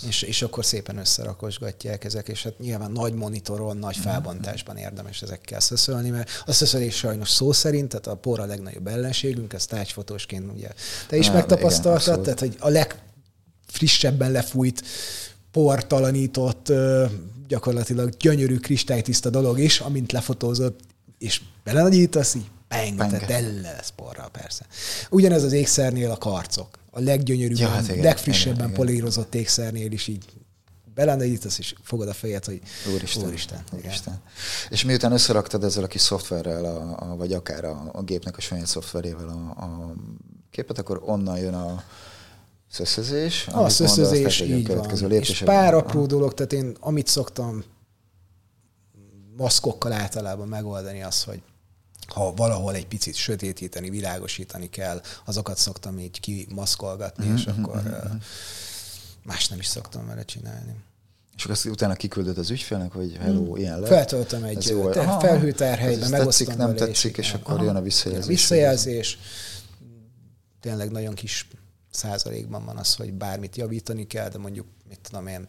[0.07, 4.07] És, és akkor szépen összerakosgatják ezek, és hát nyilván nagy monitoron, nagy Mhm.
[4.07, 8.87] felbontásban érdemes ezekkel szöszölni, mert a szöszölés sajnos szó szerint, tehát a por a legnagyobb
[8.87, 10.69] ellenségünk, ezt tájfotósként ugye
[11.07, 14.83] te is megtapasztaltad, igen, tehát hogy a legfrissebben lefújt,
[15.51, 16.71] portalanított,
[17.47, 20.79] gyakorlatilag gyönyörű kristálytiszta dolog is, amint lefotózott,
[21.17, 23.11] és belenagyítasz, így bang, Bang.
[23.11, 24.65] tehát tele lesz porral, persze.
[25.09, 26.79] Ugyanez az ékszernél a karcok.
[26.91, 28.85] A leggyönyörűbben, Ja, hát igen, legfrissebben igen, igen.
[28.85, 30.25] polírozott ékszernél is így
[30.99, 32.61] belenagyítasz, és fogod a fejed, hogy
[32.93, 33.25] Úristen.
[33.25, 33.63] Úristen.
[33.73, 34.21] Úristen.
[34.69, 38.41] És miután összeraktad ezzel a kis szoftverrel, a, a, vagy akár a, a gépnek a
[38.41, 39.93] saját szoftverével a, a
[40.51, 41.83] képet, akkor onnan jön a
[42.69, 43.47] szöszözés.
[43.51, 45.09] A szöszözés, így van.
[45.09, 47.63] És pár apró dolog, tehát én amit szoktam
[49.37, 51.41] maszkokkal általában megoldani az, hogy
[52.13, 57.97] ha valahol egy picit sötétíteni, világosítani kell, azokat szoktam így kimaszkolgatni, Mhm, és akkor ö,
[59.23, 60.75] más nem is szoktam vele csinálni.
[61.35, 63.89] És akkor azt utána kiküldöd az ügyfélnek, hogy hello, ilyen lett.
[63.89, 64.89] Feltöltöm egy jó.
[64.89, 67.39] te- Aha, felhőtárhelybe, megosztom tetszik, nem vele, tetszik, és igen.
[67.41, 67.63] akkor Aha.
[67.63, 68.25] jön a visszajelzés.
[68.25, 69.17] A visszajelzés.
[70.59, 71.47] Tényleg nagyon kis
[71.91, 75.45] százalékban van az, hogy bármit javítani kell, de mondjuk, mit tudom én,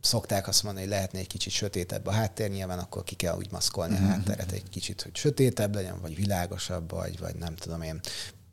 [0.00, 3.50] szokták azt mondani, hogy lehetne egy kicsit sötétebb a háttér, nyilván akkor ki kell úgy
[3.50, 4.04] maszkolni Mhm.
[4.04, 8.00] a hátteret egy kicsit, hogy sötétebb legyen, vagy világosabb, vagy, vagy nem tudom én,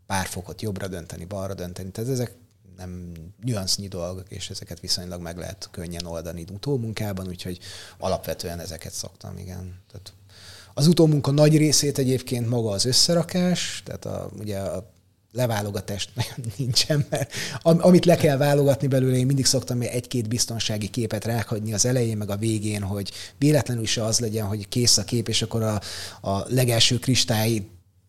[0.06, 1.92] pár fokot jobbra dönteni, balra dönteni.
[1.92, 2.36] Tehát ezek
[2.78, 3.12] nem
[3.44, 7.60] nüansznyi dolgok, és ezeket viszonylag meg lehet könnyen oldani utómunkában, úgyhogy
[7.98, 9.80] alapvetően ezeket szoktam, igen.
[9.92, 10.14] Tehát
[10.74, 14.94] az utómunka nagy részét egyébként maga az összerakás, tehát a, ugye a
[15.36, 16.10] leválogatást
[16.58, 21.74] nincsen, mert am- amit le kell válogatni belőle, én mindig szoktam egy-két biztonsági képet ráhagyni
[21.74, 25.42] az elején, meg a végén, hogy véletlenül is az legyen, hogy kész a kép, és
[25.42, 25.82] akkor a,
[26.22, 27.66] a legelső kristály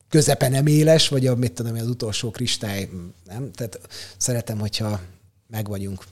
[0.08, 2.88] közepe nem éles, vagy a, mit tudom, az utolsó kristály,
[3.24, 3.52] nem?
[3.52, 3.80] Tehát
[4.16, 5.00] szeretem, hogyha
[5.46, 6.04] meg vagyunk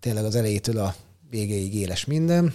[0.00, 0.94] tényleg az elejétől a
[1.30, 2.54] végéig éles minden.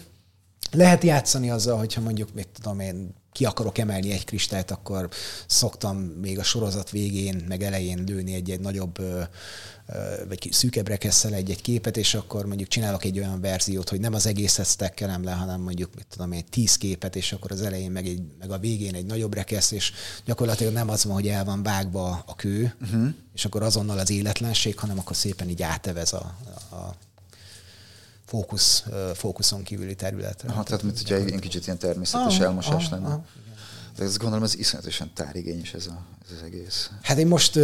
[0.72, 5.10] Lehet játszani azzal, hogyha mondjuk, mit tudom én, ki akarok emelni egy kristályt, akkor
[5.48, 8.98] szoktam még a sorozat végén, meg elején lőni egy-egy nagyobb,
[10.28, 14.14] vagy ki- szűkebb rekesszel egy-egy képet, és akkor mondjuk csinálok egy olyan verziót, hogy nem
[14.14, 17.92] az egészet stackelem le, hanem mondjuk, mit tudom én, tíz képet, és akkor az elején,
[17.92, 19.92] meg, egy, meg a végén egy nagyobb rekesz, és
[20.26, 23.08] gyakorlatilag nem az van, hogy el van vágva a kő, uh-huh.
[23.34, 26.38] és akkor azonnal az életlenség, hanem akkor szépen így átevez a,
[26.72, 26.96] a
[28.30, 30.50] fókusz, fókuszon kívüli területre.
[30.50, 33.08] Aha, tehát mint hogyha egy kicsit ilyen természetes Aha, elmosás aha, lenne.
[33.08, 33.24] aha,
[33.98, 36.90] De ezt gondolom, ez iszonyatosan tárigényes ez, a, ez az egész.
[37.02, 37.60] Hát én most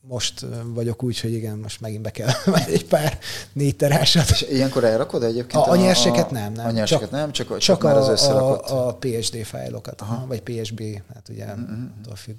[0.00, 2.30] most vagyok úgy, hogy igen, most megint be kell
[2.66, 3.18] egy pár
[3.52, 4.30] négy terásat.
[4.30, 5.64] És ilyenkor elrakod egyébként?
[5.64, 6.66] A, a nyerseket nem, nem.
[6.66, 8.68] A nyerseket nem, csak, csak, csak már a, az összerakott.
[8.68, 10.26] a, a PSD fájlokat, aha.
[10.26, 10.82] vagy PSB,
[11.14, 11.86] hát ugye Mm-hmm.
[12.00, 12.36] attól függ.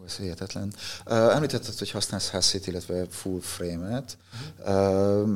[0.00, 0.74] Ó, ez hihetetlen.
[1.06, 4.16] Uh, említetted, hogy használsz HC-t, illetve full frame-et.
[4.66, 5.28] Uh,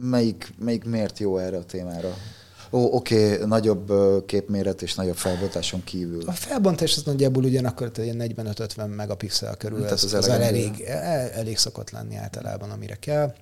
[0.00, 2.16] melyik, melyik miért jó erre a témára?
[2.70, 3.92] Ó, oké, okay, nagyobb
[4.26, 6.22] képméret és nagyobb felbontáson kívül.
[6.26, 10.80] A felbontás az nagyjából ugyanakkor tehát ilyen 45-50 megapixel körül, Tehát ez, az az, elég,
[10.80, 13.34] el, elég szokott lenni általában, amire kell.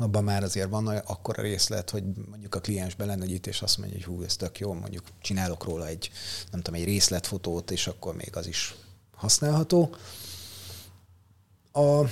[0.00, 4.04] Abban már azért van akkora részlet, hogy mondjuk a kliens belenagyít, és azt mondja, hogy
[4.04, 6.10] hú, ez tök jó, mondjuk csinálok róla egy,
[6.50, 8.74] nem tudom, egy részletfotót, és akkor még az is
[9.16, 9.94] használható.
[11.72, 12.04] A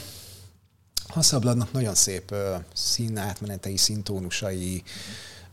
[1.09, 2.35] Hasselbladnak nagyon szép
[2.75, 4.83] színátmenetei, színtónusai,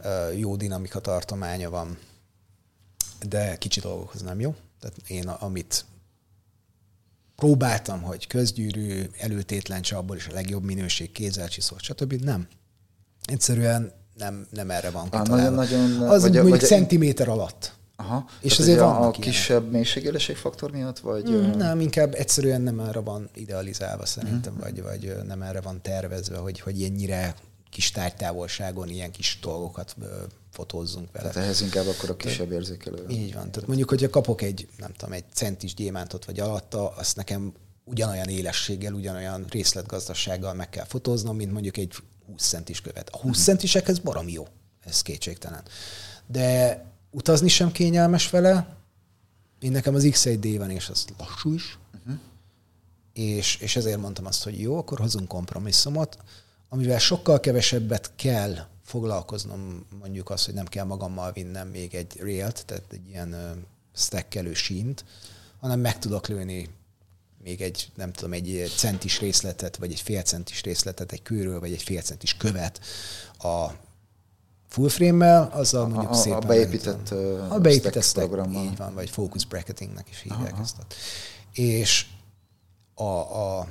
[0.03, 1.97] ö, jó dinamika tartománya van,
[3.27, 4.55] de kicsi dolgokhoz nem jó.
[4.79, 5.85] Tehát én, amit
[7.35, 12.13] próbáltam, hogy közgyűrű, előtétlen abból is a legjobb minőség, kézzel csiszolt, stb.
[12.13, 12.47] Nem.
[13.25, 15.49] Egyszerűen nem, nem erre van kitalálva.
[15.55, 17.73] nagyon-nagyon- Az vagy mondjuk vagy centiméter alatt.
[18.03, 18.25] Aha.
[18.41, 21.29] És Tehát azért ugye a, kisebb mélységéleség faktor miatt, vagy...
[21.29, 25.81] Mm, nem, inkább egyszerűen nem erre van idealizálva szerintem, vagy, vagy ö, nem erre van
[25.81, 27.35] tervezve, hogy, hogy ennyire
[27.69, 29.95] kis tárgytávolságon ilyen kis dolgokat
[30.51, 31.29] fotózzunk vele.
[31.29, 33.05] Tehát ehhez inkább akkor a kisebb érzékelő.
[33.09, 33.51] Így van.
[33.51, 38.27] Tehát mondjuk, hogyha kapok egy, nem tudom, egy centis gyémántot vagy alatta, azt nekem ugyanolyan
[38.27, 41.93] élességgel, ugyanolyan részletgazdasággal meg kell fotóznom, mint mondjuk egy
[42.25, 43.09] 20 centis követ.
[43.09, 44.47] A 20 centisekhez baromi jó,
[44.79, 45.63] ez kétségtelen.
[46.27, 46.81] De
[47.13, 48.77] utazni sem kényelmes vele,
[49.59, 51.77] én nekem az X1D van, és az lassú is,
[53.13, 56.17] és, és ezért mondtam azt, hogy jó, akkor hozunk kompromisszumot,
[56.69, 62.65] amivel sokkal kevesebbet kell foglalkoznom, mondjuk azt, hogy nem kell magammal vinnem még egy railt,
[62.65, 63.51] tehát egy ilyen ö,
[63.95, 65.05] stackelő sínt,
[65.59, 66.69] hanem meg tudok lőni
[67.43, 71.71] még egy, nem tudom, egy centis részletet, vagy egy fél centis részletet egy kőről, vagy
[71.71, 72.79] egy fél centis követ
[73.37, 73.67] a
[74.73, 76.47] full frame-mel, azzal mondjuk a- a szépen...
[76.47, 78.63] beépített, tudom, ö, a beépített stack programmal.
[78.63, 80.75] Így van, vagy focus bracketingnek is hívják ezt.
[81.53, 82.05] És
[82.95, 83.67] a, a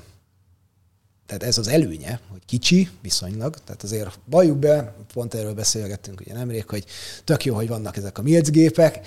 [1.27, 6.35] tehát ez az előnye, hogy kicsi viszonylag, tehát azért valljuk be, pont erről beszélgettünk ugye
[6.35, 6.85] nemrég, hogy
[7.25, 9.07] tök jó, hogy vannak ezek a milc gépek,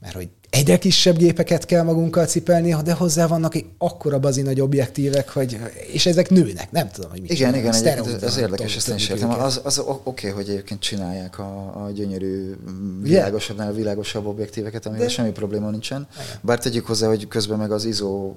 [0.00, 4.60] mert hogy egyre kisebb gépeket kell magunkkal cipelni, de hozzá vannak egy akkora bazi nagy
[4.60, 5.58] objektívek, hogy,
[5.92, 7.82] és ezek nőnek, nem tudom, hogy mit Igen, igen, ez,
[8.22, 9.30] ez érdekes, ezt én is értem.
[9.30, 12.54] Az, az oké, okay, hogy egyébként csinálják a, a gyönyörű,
[13.02, 15.12] világosabbnál világosabb objektíveket, amivel de...
[15.12, 16.08] semmi probléma nincsen.
[16.14, 16.26] Igen.
[16.40, 18.34] Bár tegyük hozzá, hogy közben meg az ISO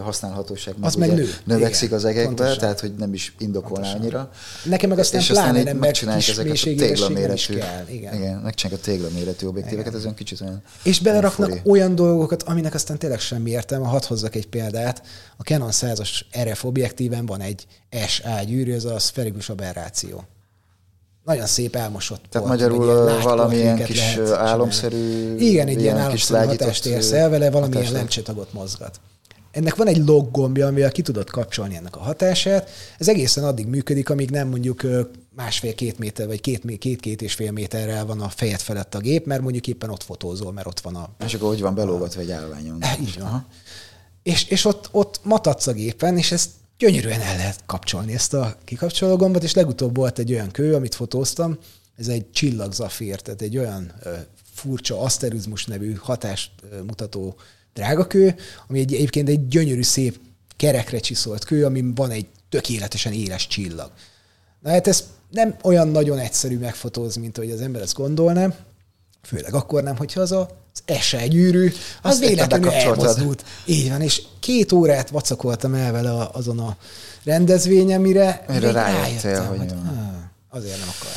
[0.00, 1.28] használhatóság az meg nő.
[1.44, 2.58] növekszik igen, az egekbe, pontosan.
[2.58, 4.30] tehát hogy nem is indokolná annyira.
[4.64, 7.54] Nekem meg aztán és pláne nem, megcsinálják ezeket a téglaméretű,
[7.88, 8.14] igen.
[8.14, 11.70] igen, megcsinálják a téglaméretű objektíveket, ez olyan kicsit olyan és beleraknak furi.
[11.70, 13.86] olyan dolgokat, aminek aztán tényleg semmi értelme.
[13.86, 15.02] Hadd hozzak egy példát.
[15.36, 17.66] A Canon 100-as RF objektíven van egy
[18.06, 20.24] SA gyűrű, ez a szferikus aberráció.
[21.24, 25.34] Nagyon szép elmosott Tehát port, magyarul valamilyen kis álomszerű...
[25.36, 29.00] Igen, egy ilyen álomszerű hatást érsz el vele, valamilyen lemcsetagot mozgat.
[29.50, 32.70] Ennek van egy log gombja, amivel ki tudod kapcsolni ennek a hatását.
[32.98, 34.82] Ez egészen addig működik, amíg nem mondjuk
[35.36, 36.40] másfél-két méter, vagy
[36.78, 40.52] két-két és fél méterrel van a fejed felett a gép, mert mondjuk éppen ott fotózol,
[40.52, 41.10] mert ott van a...
[41.24, 42.82] És akkor hogy van belógatva egy állványon.
[42.82, 43.46] E, így van.
[44.22, 48.56] És, és ott, ott matatsz a gépen, és ezt gyönyörűen el lehet kapcsolni, ezt a
[48.64, 51.58] kikapcsoló gombot, és legutóbb volt egy olyan kő, amit fotóztam,
[51.96, 53.92] ez egy csillagzafír, tehát egy olyan
[54.52, 57.36] furcsa aszterizmus nevű hatást ö, mutató
[57.74, 58.34] drágakő,
[58.68, 60.18] ami egy, egyébként egy gyönyörű, szép
[60.56, 63.90] kerekre csiszolt kő, ami van egy tökéletesen éles csillag.
[64.60, 68.54] Na hát ez nem olyan nagyon egyszerű megfotózni, mint ahogy az ember ezt gondolná,
[69.22, 71.66] főleg akkor nem, hogyha az a az gyűrű,
[72.02, 73.44] az Azt véletlenül elmozdult.
[73.64, 76.76] Így van, és két órát vacakoltam el vele azon a
[77.24, 79.74] rendezvényen, mire, mire rájöttél, hogy, hogy
[80.48, 81.10] azért nem akar.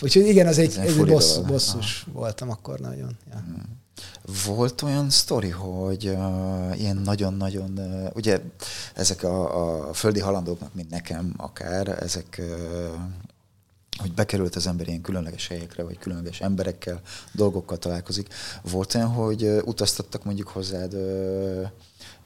[0.00, 3.16] Úgyhogy igen, az egy, egy boss, bosszus voltam akkor nagyon.
[3.30, 3.42] Ja.
[3.46, 3.76] Hmm.
[4.46, 8.40] Volt olyan sztori, hogy uh, ilyen nagyon-nagyon, uh, ugye
[8.94, 12.46] ezek a, a földi halandóknak, mint nekem akár, ezek uh,
[13.98, 17.00] hogy bekerült az ember ilyen különleges helyekre, vagy különleges emberekkel,
[17.32, 18.28] dolgokkal találkozik.
[18.70, 21.66] Volt olyan, hogy utaztattak mondjuk hozzád uh,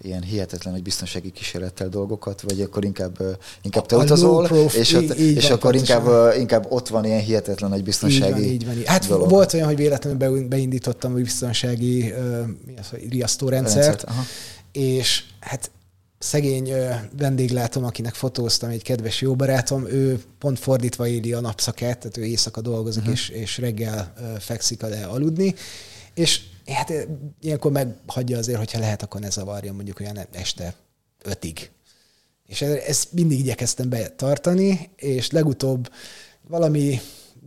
[0.03, 4.93] ilyen hihetetlen egy biztonsági kísérlettel dolgokat, vagy akkor inkább, inkább te a utazol, prof, és,
[4.93, 8.53] ott, így, és van, akkor inkább, inkább ott van ilyen hihetetlen egy biztonsági így van,
[8.53, 8.87] így van, így.
[8.87, 9.31] Hát dolog.
[9.31, 14.29] volt olyan, hogy véletlenül beindítottam a biztonsági uh, mi az, riasztórendszert, Rendszert,
[14.73, 15.71] és hát
[16.23, 16.73] szegény
[17.19, 22.25] vendéglátom, akinek fotóztam, egy kedves jó barátom, ő pont fordítva éli a napszakát, tehát ő
[22.25, 23.17] éjszaka dolgozik, uh-huh.
[23.17, 25.55] és, és reggel fekszik le aludni,
[26.15, 26.93] és hát
[27.41, 30.75] ilyenkor meghagyja azért, hogyha lehet, akkor ne zavarja mondjuk olyan este
[31.23, 31.71] ötig.
[32.47, 35.93] És ezt mindig igyekeztem betartani, és legutóbb
[36.49, 37.01] valami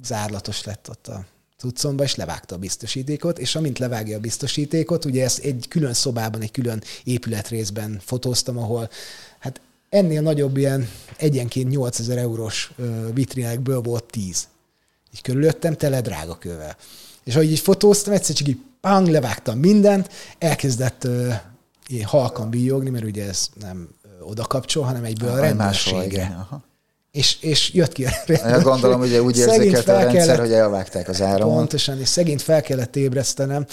[0.04, 1.26] zárlatos lett ott a
[1.66, 6.42] cuccomba, és levágta a biztosítékot, és amint levágja a biztosítékot, ugye ezt egy külön szobában,
[6.42, 8.90] egy külön épületrészben fotóztam, ahol
[9.40, 12.72] hát ennél nagyobb ilyen egyenként 8000 eurós
[13.14, 14.48] vitrinekből volt 10.
[15.14, 16.78] Így körülöttem tele drága kővel.
[17.24, 21.34] És ahogy így fotóztam, egyszer csak így pang, levágtam mindent, elkezdett uh,
[22.04, 23.90] halkan bíjogni, mert ugye ez nem
[24.22, 26.48] oda kapcsol, hanem egyből a rendőrségre.
[27.16, 28.64] És, és jött ki a rendőrség.
[28.64, 31.56] Gondolom, ugye úgy érzékelte a rendszer, kellett, hogy elvágták az áramot.
[31.56, 33.66] Pontosan, és szegényt fel kellett ébresztenem.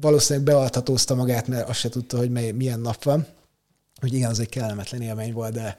[0.00, 3.26] Valószínűleg bealtatózta magát, mert azt se tudta, hogy mely, milyen nap van.
[4.00, 5.76] Hogy igen, az egy kellemetlen élmény volt, de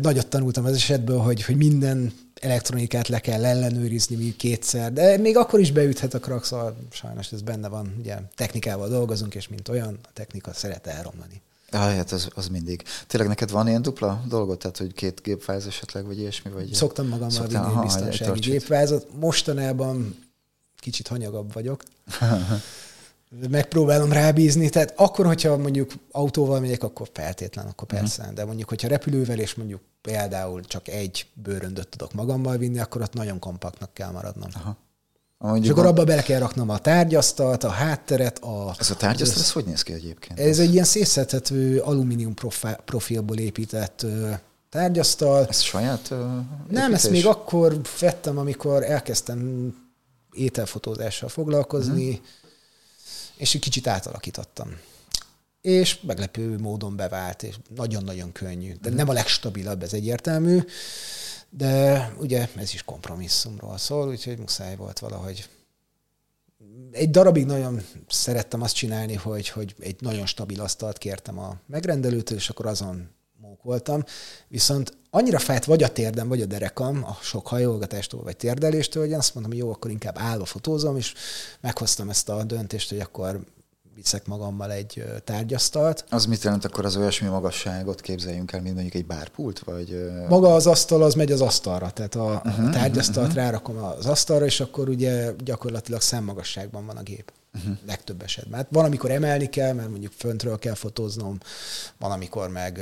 [0.00, 5.36] nagyot tanultam az esetből, hogy, hogy minden elektronikát le kell ellenőrizni még kétszer, de még
[5.36, 9.68] akkor is beüthet a krak, szóval sajnos ez benne van, ugye technikával dolgozunk, és mint
[9.68, 11.42] olyan, a technika szeret elromlani.
[11.70, 12.82] Ah, hát az, az mindig.
[13.06, 16.50] Tényleg neked van ilyen dupla dolgot, tehát hogy két gépváz esetleg, vagy ilyesmi?
[16.50, 19.06] Vagy Szoktam magammal Szoktam, vinni aha, biztonsági gépvázat.
[19.20, 20.16] Mostanában
[20.76, 21.82] kicsit hanyagabb vagyok.
[23.50, 27.96] megpróbálom rábízni, tehát akkor, hogyha mondjuk autóval megyek, akkor feltétlen, akkor mhm.
[27.96, 28.36] persze, uh-huh.
[28.36, 33.12] de mondjuk, hogyha repülővel, és mondjuk például csak egy bőröndöt tudok magammal vinni, akkor ott
[33.12, 34.50] nagyon kompaktnak kell maradnom.
[34.54, 34.76] Aha.
[35.38, 38.38] Mondjuk és akkor abba bele kell raknom a tárgyasztalt, a hátteret.
[38.38, 40.40] A, ez a tárgyasztal, ez hogy néz ki egyébként?
[40.40, 42.34] Ez egy ilyen szétszedhető alumínium
[42.84, 44.06] profilból épített
[44.70, 45.46] tárgyasztal.
[45.48, 46.18] Ez saját uh,
[46.68, 49.72] Nem, ezt még akkor vettem, amikor elkezdtem
[50.32, 52.26] ételfotózással foglalkozni, uh-huh
[53.38, 54.76] és egy kicsit átalakítottam.
[55.60, 58.74] És meglepő módon bevált, és nagyon-nagyon könnyű.
[58.80, 60.64] De nem a legstabilabb, ez egyértelmű,
[61.50, 65.48] de ugye ez is kompromisszumról szól, úgyhogy muszáj volt valahogy.
[66.92, 72.38] Egy darabig nagyon szerettem azt csinálni, hogy, hogy egy nagyon stabil asztalt kértem a megrendelőtől,
[72.38, 73.08] és akkor azon
[73.62, 74.04] voltam,
[74.48, 79.12] viszont annyira fájt vagy a térdem, vagy a derekam a sok hajolgatástól, vagy térdeléstől, hogy
[79.12, 81.14] azt mondtam, hogy jó, akkor inkább állva fotózom, és
[81.60, 83.40] meghoztam ezt a döntést, hogy akkor
[83.98, 86.04] viszek magammal egy tárgyasztalt.
[86.10, 89.58] Az mit jelent akkor az olyasmi magasságot képzeljünk el, mint mondjuk egy bárpult?
[89.58, 90.10] Vagy...
[90.28, 93.42] Maga az asztal az megy az asztalra, tehát a, uh-huh, a tárgyasztalt uh-huh.
[93.42, 97.32] rárakom az asztalra, és akkor ugye gyakorlatilag szemmagasságban van a gép.
[97.54, 97.76] Uh-huh.
[97.86, 98.58] Legtöbb esetben.
[98.58, 101.38] Hát van, amikor emelni kell, mert mondjuk föntről kell fotóznom,
[101.98, 102.80] van, amikor meg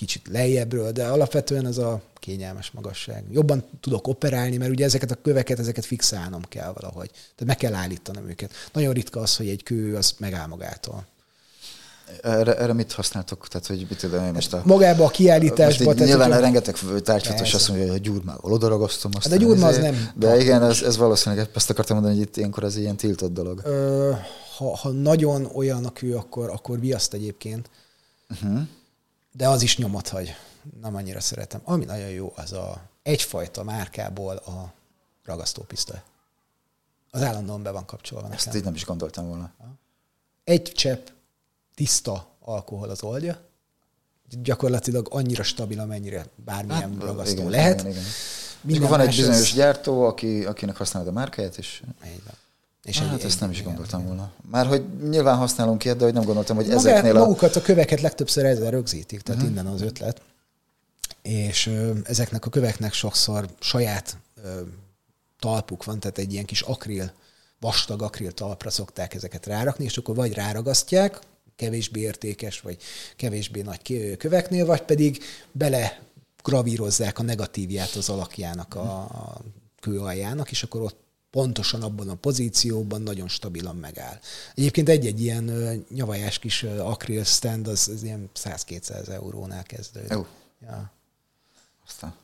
[0.00, 3.24] kicsit lejjebbről, de alapvetően ez a kényelmes magasság.
[3.30, 7.10] Jobban tudok operálni, mert ugye ezeket a köveket, ezeket fixálnom kell valahogy.
[7.10, 8.52] Tehát meg kell állítanom őket.
[8.72, 11.06] Nagyon ritka az, hogy egy kő az megáll magától.
[12.22, 13.48] Erre, erre mit használtok?
[13.48, 14.62] Tehát, hogy mit tudom én most a...
[14.64, 15.84] Magába a kiállításba.
[15.84, 19.10] Most tehát, nyilván a rengeteg tárgyfatos azt mondja, hogy a gyurmával odaragasztom.
[19.20, 20.10] Hát a gyurma az nem.
[20.14, 23.60] De igen, ez, ez valószínűleg, ezt akartam mondani, hogy itt ilyenkor ez ilyen tiltott dolog.
[23.64, 24.12] Ö,
[24.56, 27.70] ha, ha, nagyon olyan a kő, akkor, akkor viaszt egyébként.
[28.30, 28.60] Uh-huh
[29.32, 30.34] de az is nyomot hagy.
[30.80, 31.60] Nem annyira szeretem.
[31.64, 34.72] Ami nagyon jó, az a egyfajta márkából a
[35.24, 36.02] ragasztópisztoly.
[37.10, 38.28] Az állandóan be van kapcsolva.
[38.32, 38.58] Ezt nekem.
[38.60, 39.52] így nem is gondoltam volna.
[40.44, 41.06] Egy csepp
[41.74, 43.40] tiszta alkohol az oldja,
[44.28, 47.80] gyakorlatilag annyira stabil, amennyire bármilyen hát, ragasztó igen, lehet.
[47.80, 48.02] Igen, igen.
[48.60, 49.56] Minden van egy bizonyos az...
[49.56, 51.82] gyártó, aki, akinek használod a márkáját, és...
[52.06, 52.34] Így van.
[52.84, 54.32] És hát egy, ezt nem is gondoltam volna.
[54.50, 57.18] Már hogy nyilván használunk ilyet, de hogy nem gondoltam, hogy Magát, ezeknél a...
[57.18, 59.56] Magukat a köveket legtöbbször ezzel rögzítik, tehát uh-huh.
[59.56, 60.22] innen az ötlet.
[61.22, 64.60] És ö, ezeknek a köveknek sokszor saját ö,
[65.38, 67.12] talpuk van, tehát egy ilyen kis akril,
[67.60, 71.18] vastag akril talpra szokták ezeket rárakni, és akkor vagy ráragasztják,
[71.56, 72.76] kevésbé értékes, vagy
[73.16, 75.22] kevésbé nagy köveknél, vagy pedig
[75.52, 76.00] bele
[76.42, 79.40] gravírozzák a negatívját az alakjának, a, a
[79.80, 84.18] kőaljának, és akkor ott pontosan abban a pozícióban nagyon stabilan megáll.
[84.54, 85.50] Egyébként egy-egy ilyen
[85.94, 90.10] nyavajás kis akril stand az, az ilyen 100-200 eurónál kezdődik.
[90.10, 90.26] Jó.
[90.62, 90.92] Ja.
[91.86, 92.14] Aztán.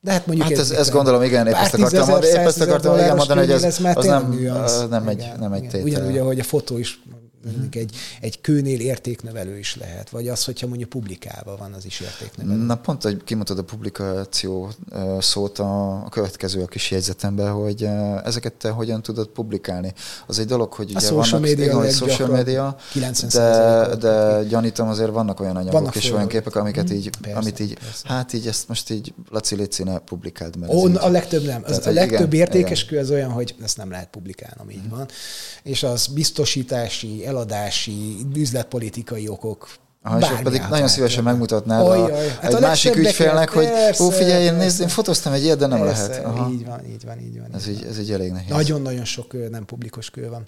[0.00, 0.48] De hát mondjuk...
[0.48, 3.64] Hát ez, ez gondolom, igen, épp ezt akartam, épp ezt akartam igen mondani, hogy ez,
[3.64, 5.82] az nem, nem, egy, nem egy tétel.
[5.82, 7.00] Ugyanúgy, ahogy a fotó is
[7.46, 7.64] Uh-huh.
[7.70, 12.62] Egy, egy kőnél értéknövelő is lehet, vagy az, hogyha mondjuk publikálva van, az is értéknövelő.
[12.62, 14.70] Na pont, hogy kimondod a publikáció
[15.18, 17.88] szót a, a következő a kis jegyzetemben, hogy
[18.24, 19.92] ezeket te hogyan tudod publikálni.
[20.26, 22.76] Az egy dolog, hogy ugye a social vannak, media, igen, social media
[23.32, 27.60] de, de gyanítom azért vannak olyan anyagok vannak és olyan képek, amiket így, persze, amit
[27.60, 28.08] így, persze.
[28.08, 31.62] hát így ezt most így Laci Léci ne publikáld, mert Ó, a legtöbb nem.
[31.66, 32.94] Az, a legtöbb igen, értékes igen.
[32.94, 34.88] kő az olyan, hogy ezt nem lehet publikálnom, így hmm.
[34.88, 35.08] van.
[35.62, 39.68] És az biztosítási, eladási, üzletpolitikai okok
[40.02, 43.68] Aha, és pedig nagyon szívesen megmutatnád a, hát egy a másik ügyfélnek, hogy
[44.00, 46.24] ó, figyelj, én, nézd, én fotóztam egy ilyet, de nem persze, lehet.
[46.24, 46.50] Aha.
[46.50, 47.54] Így van, így van, így van.
[47.54, 48.50] Ez, így, ez így elég nehéz.
[48.50, 50.46] Nagyon-nagyon sok nem publikus kő van.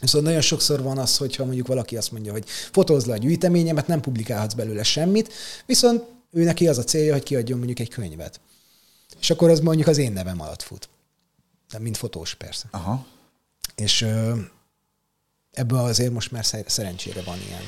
[0.00, 3.86] Viszont nagyon sokszor van az, hogyha mondjuk valaki azt mondja, hogy fotózd le a gyűjteményemet,
[3.86, 5.32] nem publikálhatsz belőle semmit,
[5.66, 8.40] viszont ő neki az a célja, hogy kiadjon mondjuk egy könyvet.
[9.20, 10.88] És akkor az mondjuk az én nevem alatt fut.
[11.72, 12.66] De mint fotós persze.
[12.70, 13.06] Aha.
[13.74, 14.06] És
[15.52, 17.62] ebből azért most már szerencsére van ilyen.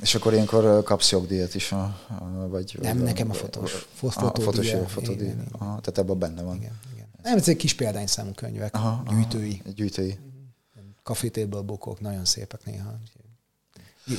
[0.00, 2.78] És akkor ilyenkor kapsz jogdíjat is, a, a, vagy...
[2.80, 3.72] Nem, a, nekem a fotós.
[3.74, 5.32] A, fotós, a fotódíj.
[5.52, 6.56] Aha, tehát ebben benne van.
[6.56, 7.06] Igen, igen.
[7.22, 9.60] Nem, ez egy kis példányszámú könyvek, aha, gyűjtői.
[9.64, 10.18] Aha, gyűjtői.
[11.02, 12.98] Café bokok, nagyon szépek néha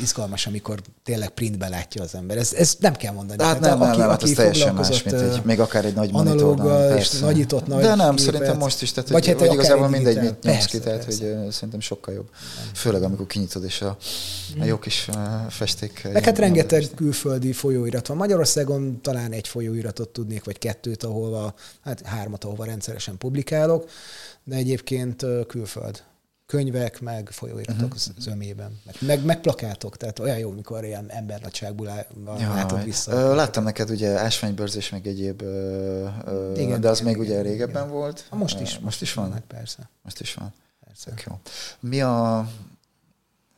[0.02, 2.38] izgalmas, amikor tényleg printbe látja az ember.
[2.38, 3.44] Ez, ez nem kell mondani.
[3.44, 5.94] Hát nem, aki, nem, nem, hát aki ez teljesen más, mint egy, még akár egy
[5.94, 6.98] nagy monitorban.
[6.98, 8.34] és nagyított nagy De nem, képet.
[8.34, 11.16] szerintem most is, tehát vagy, hát hogy igazából mindegy, mit nyomsz ki, tehát hogy
[11.52, 12.30] szerintem sokkal jobb.
[12.74, 13.98] Főleg, amikor kinyitod, és a,
[14.60, 15.10] a jó kis
[15.50, 16.08] festék.
[16.14, 18.18] Meg hát rengeteg külföldi folyóirat van.
[18.18, 23.90] Magyarországon talán egy folyóiratot tudnék, vagy kettőt, ahol hát hármat, ahova rendszeresen publikálok,
[24.44, 26.04] de egyébként külföld
[26.50, 28.18] könyvek, meg folyóiratok uh-huh.
[28.18, 31.88] zömében, meg, meg, meg plakátok, tehát olyan jó, mikor ilyen embernagyságból
[32.40, 33.36] ja, látod vissza.
[33.36, 35.42] Láttam neked ugye ásványbőrzés, meg egyéb,
[36.56, 37.96] igen, de az igen, még igen, ugye régebben igen.
[37.96, 38.26] volt.
[38.32, 38.80] Most is.
[38.80, 39.44] Most is van?
[39.48, 39.90] persze.
[40.04, 40.54] Most is van.
[40.86, 41.10] Persze.
[41.10, 41.40] Tök jó.
[41.80, 42.50] Mi a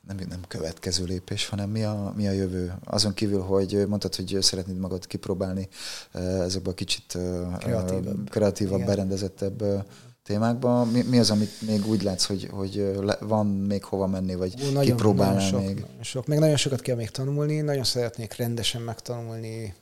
[0.07, 2.73] nem, nem következő lépés, hanem mi a, mi a jövő?
[2.84, 5.68] Azon kívül, hogy mondtad, hogy szeretnéd magad kipróbálni
[6.13, 7.18] ezekbe a kicsit
[7.59, 9.85] kreatívabb, kreatívabb berendezettebb
[10.23, 10.88] témákban.
[10.88, 14.65] Mi, mi az, amit még úgy látsz, hogy, hogy van még hova menni, vagy Ó,
[14.65, 15.80] nagyon, kipróbálnál nagyon sok, még?
[15.80, 16.27] Nagyon sok.
[16.27, 19.73] Meg nagyon sokat kell még tanulni, nagyon szeretnék rendesen megtanulni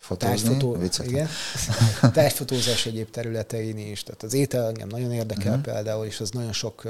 [0.00, 0.48] Fotózni?
[0.48, 1.28] Tájfotó, igen.
[2.12, 4.02] Tájfotózás egyéb területein is.
[4.02, 5.74] Tehát az étel engem nagyon érdekel uh-huh.
[5.74, 6.82] például, és az nagyon sok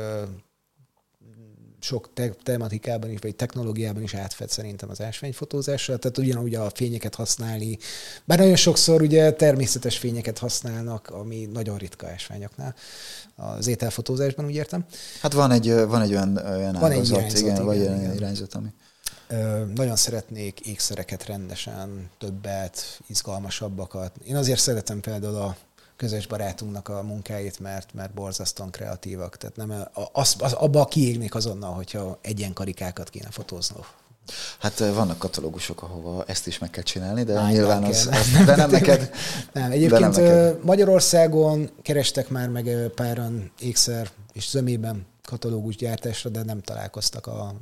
[1.80, 7.14] sok te- tematikában is, vagy technológiában is átfed szerintem az ásványfotózással, tehát ugyanúgy a fényeket
[7.14, 7.78] használni,
[8.24, 12.74] bár nagyon sokszor ugye természetes fényeket használnak, ami nagyon ritka ásványoknál,
[13.36, 14.84] az ételfotózásban úgy értem.
[15.20, 17.98] Hát van egy, van egy olyan, olyan van egy irányzat, igen, igen, vagy igen.
[17.98, 18.68] olyan irányzat, ami...
[19.28, 24.12] Ö, nagyon szeretnék ékszereket rendesen, többet, izgalmasabbakat.
[24.24, 25.56] Én azért szeretem például a
[26.00, 29.36] közös barátunknak a munkáit, mert, mert borzasztóan kreatívak.
[29.36, 33.76] Tehát nem, az, az, abba kiégnék azonnal, hogyha egyen karikákat kéne fotózni.
[34.58, 38.56] Hát vannak katalógusok, ahova ezt is meg kell csinálni, de Ány, nyilván az, az, de
[38.56, 39.10] nem neked.
[39.52, 40.64] Nem, egyébként nem neked.
[40.64, 47.54] Magyarországon kerestek már meg páran ékszer és zömében katalógus gyártásra, de nem találkoztak a,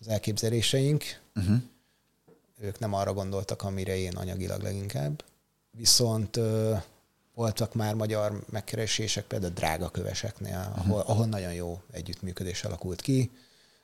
[0.00, 1.04] az elképzeléseink.
[1.36, 1.56] Uh-huh.
[2.60, 5.24] Ők nem arra gondoltak, amire én anyagilag leginkább.
[5.76, 6.38] Viszont
[7.34, 10.86] voltak már magyar megkeresések, például drága köveseknél, uh-huh.
[10.86, 13.30] ahol, ahol nagyon jó együttműködés alakult ki.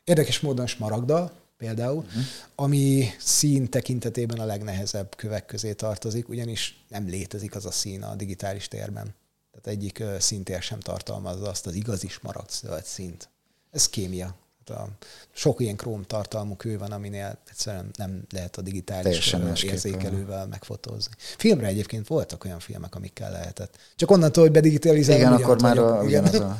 [0.04, 2.22] Érdekes módon Smaragda például, uh-huh.
[2.54, 8.14] ami szín tekintetében a legnehezebb kövek közé tartozik, ugyanis nem létezik az a szín a
[8.14, 9.14] digitális térben.
[9.50, 12.50] Tehát egyik szintér sem tartalmazza azt az igazi smaragd
[12.82, 13.28] szint.
[13.70, 14.34] Ez kémia
[14.70, 14.88] a
[15.32, 21.12] sok ilyen króm tartalmú kő van, aminél egyszerűen nem lehet a digitális érzékelővel megfotózni.
[21.18, 23.78] Filmre egyébként voltak olyan filmek, amikkel lehetett.
[23.96, 25.22] Csak onnantól, hogy bedigitalizálni.
[25.22, 26.58] Igen, akkor már a, igen, az, a,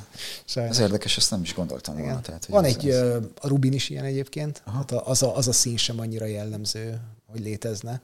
[0.68, 2.06] az érdekes, ezt nem is gondoltam igen.
[2.06, 2.20] volna.
[2.20, 3.00] Tehát, van egy, ez...
[3.40, 7.40] a Rubin is ilyen egyébként, hát az, a, az a szín sem annyira jellemző, hogy
[7.40, 8.02] létezne.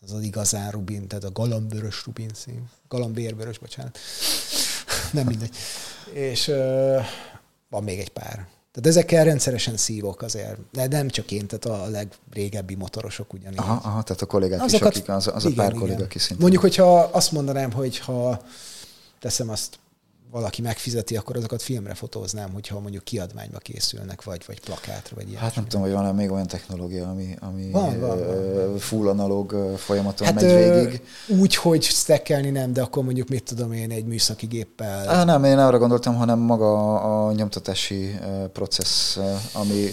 [0.00, 2.70] Az az igazán Rubin, tehát a galambörös Rubin szín.
[2.88, 3.98] Galambérbörös, bocsánat.
[5.12, 5.56] nem mindegy.
[6.12, 7.04] És uh,
[7.68, 8.46] van még egy pár.
[8.76, 13.58] Tehát ezekkel rendszeresen szívok azért, de nem csak én, tehát a legrégebbi motorosok ugyanígy.
[13.58, 15.80] Aha, aha tehát a kollégák Azokat, is, akik, az, az igen, a pár igen.
[15.80, 16.38] kolléga, aki szintén.
[16.40, 18.42] Mondjuk, hogyha azt mondanám, hogy ha
[19.20, 19.78] teszem azt
[20.30, 25.40] valaki megfizeti, akkor azokat filmre fotóznám, hogyha mondjuk kiadványba készülnek, vagy, vagy plakátra, vagy ilyen.
[25.40, 28.78] Hát nem tudom, hogy van még olyan technológia, ami, ami van, van, van.
[28.78, 31.02] full analóg folyamaton hát, megy végig.
[31.28, 35.08] Úgy, hogy stackelni nem, de akkor mondjuk mit tudom én egy műszaki géppel.
[35.08, 36.94] Á, nem, én arra gondoltam, hanem maga
[37.26, 38.18] a nyomtatási
[38.52, 39.18] processz,
[39.52, 39.90] ami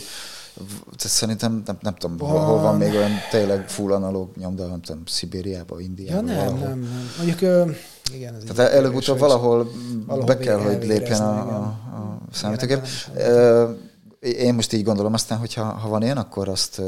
[0.97, 2.45] szerintem nem, nem tudom, van.
[2.45, 6.15] hol van még olyan tényleg full analóg nyomda, nem tudom, Szibériába, Indiába.
[6.15, 6.59] Ja, nem, valahol.
[6.59, 7.11] nem, nem.
[7.17, 7.69] Mondjuk
[8.11, 9.71] igen, ez Tehát előbb-utóbb valahol,
[10.05, 12.87] valahol be kell, hogy lépjen a, a, a számítógép.
[14.19, 16.81] Én most így gondolom aztán, hogy ha, van ilyen, akkor azt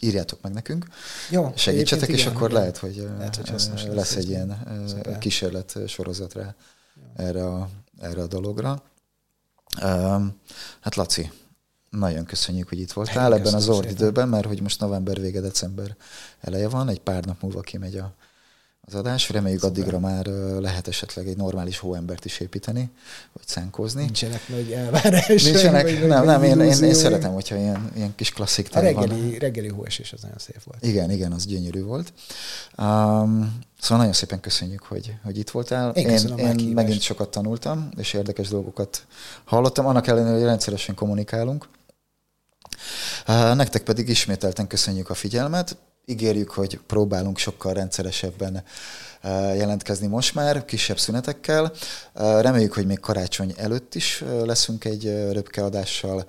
[0.00, 0.86] írjátok meg nekünk,
[1.30, 2.60] Jó, segítsetek, és igen, akkor igen.
[2.60, 5.18] lehet, hogy, lehet, hogy lesz, lesz egy ilyen Szuper.
[5.18, 6.54] kísérlet sorozatra
[7.16, 7.68] erre a,
[8.00, 8.82] erre a dologra.
[10.80, 11.30] Hát Laci,
[11.90, 15.96] nagyon köszönjük, hogy itt voltál ebben az ordidőben, mert hogy most november vége, december
[16.40, 18.14] eleje van, egy pár nap múlva kimegy a
[18.86, 19.30] az adás.
[19.30, 19.76] Reméljük Szuper.
[19.76, 20.26] addigra már
[20.60, 22.90] lehet esetleg egy normális hóembert is építeni,
[23.32, 24.02] vagy szánkózni.
[24.02, 25.40] Nincsenek nagy elvárások.
[25.40, 29.06] Nincsenek, vagy nem, nem, én, én, én, szeretem, hogyha ilyen, ilyen kis klasszik A reggeli,
[29.20, 29.38] van.
[29.38, 30.84] reggeli hóesés az nagyon szép volt.
[30.84, 32.12] Igen, igen, az gyönyörű volt.
[32.78, 35.90] Um, szóval nagyon szépen köszönjük, hogy, hogy itt voltál.
[35.90, 39.06] Én, én, én megint sokat tanultam, és érdekes dolgokat
[39.44, 41.68] hallottam, annak ellenére, hogy rendszeresen kommunikálunk.
[43.54, 48.62] Nektek pedig ismételten köszönjük a figyelmet ígérjük, hogy próbálunk sokkal rendszeresebben
[49.20, 51.72] eh, jelentkezni most már, kisebb szünetekkel.
[52.14, 56.24] Eh, reméljük, hogy még karácsony előtt is eh, leszünk egy röpkeadással,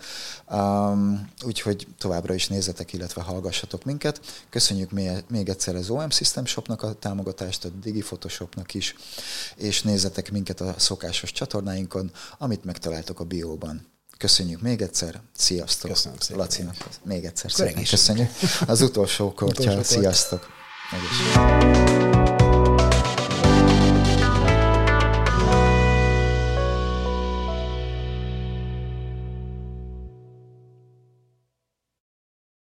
[1.46, 4.20] úgyhogy továbbra is nézzetek, illetve hallgassatok minket.
[4.50, 4.92] Köszönjük
[5.28, 8.96] még egyszer az OM System Shopnak a támogatást, a Digi Photoshopnak is,
[9.56, 13.95] és nézzetek minket a szokásos csatornáinkon, amit megtaláltok a bióban.
[14.18, 15.90] Köszönjük még egyszer, sziasztok.
[15.92, 16.42] Köszönöm szépen.
[16.42, 18.30] Lacinak még egyszer szépen köszönjük.
[18.68, 20.48] Az utolsó kortya, sziasztok.
[20.92, 22.15] Egészség.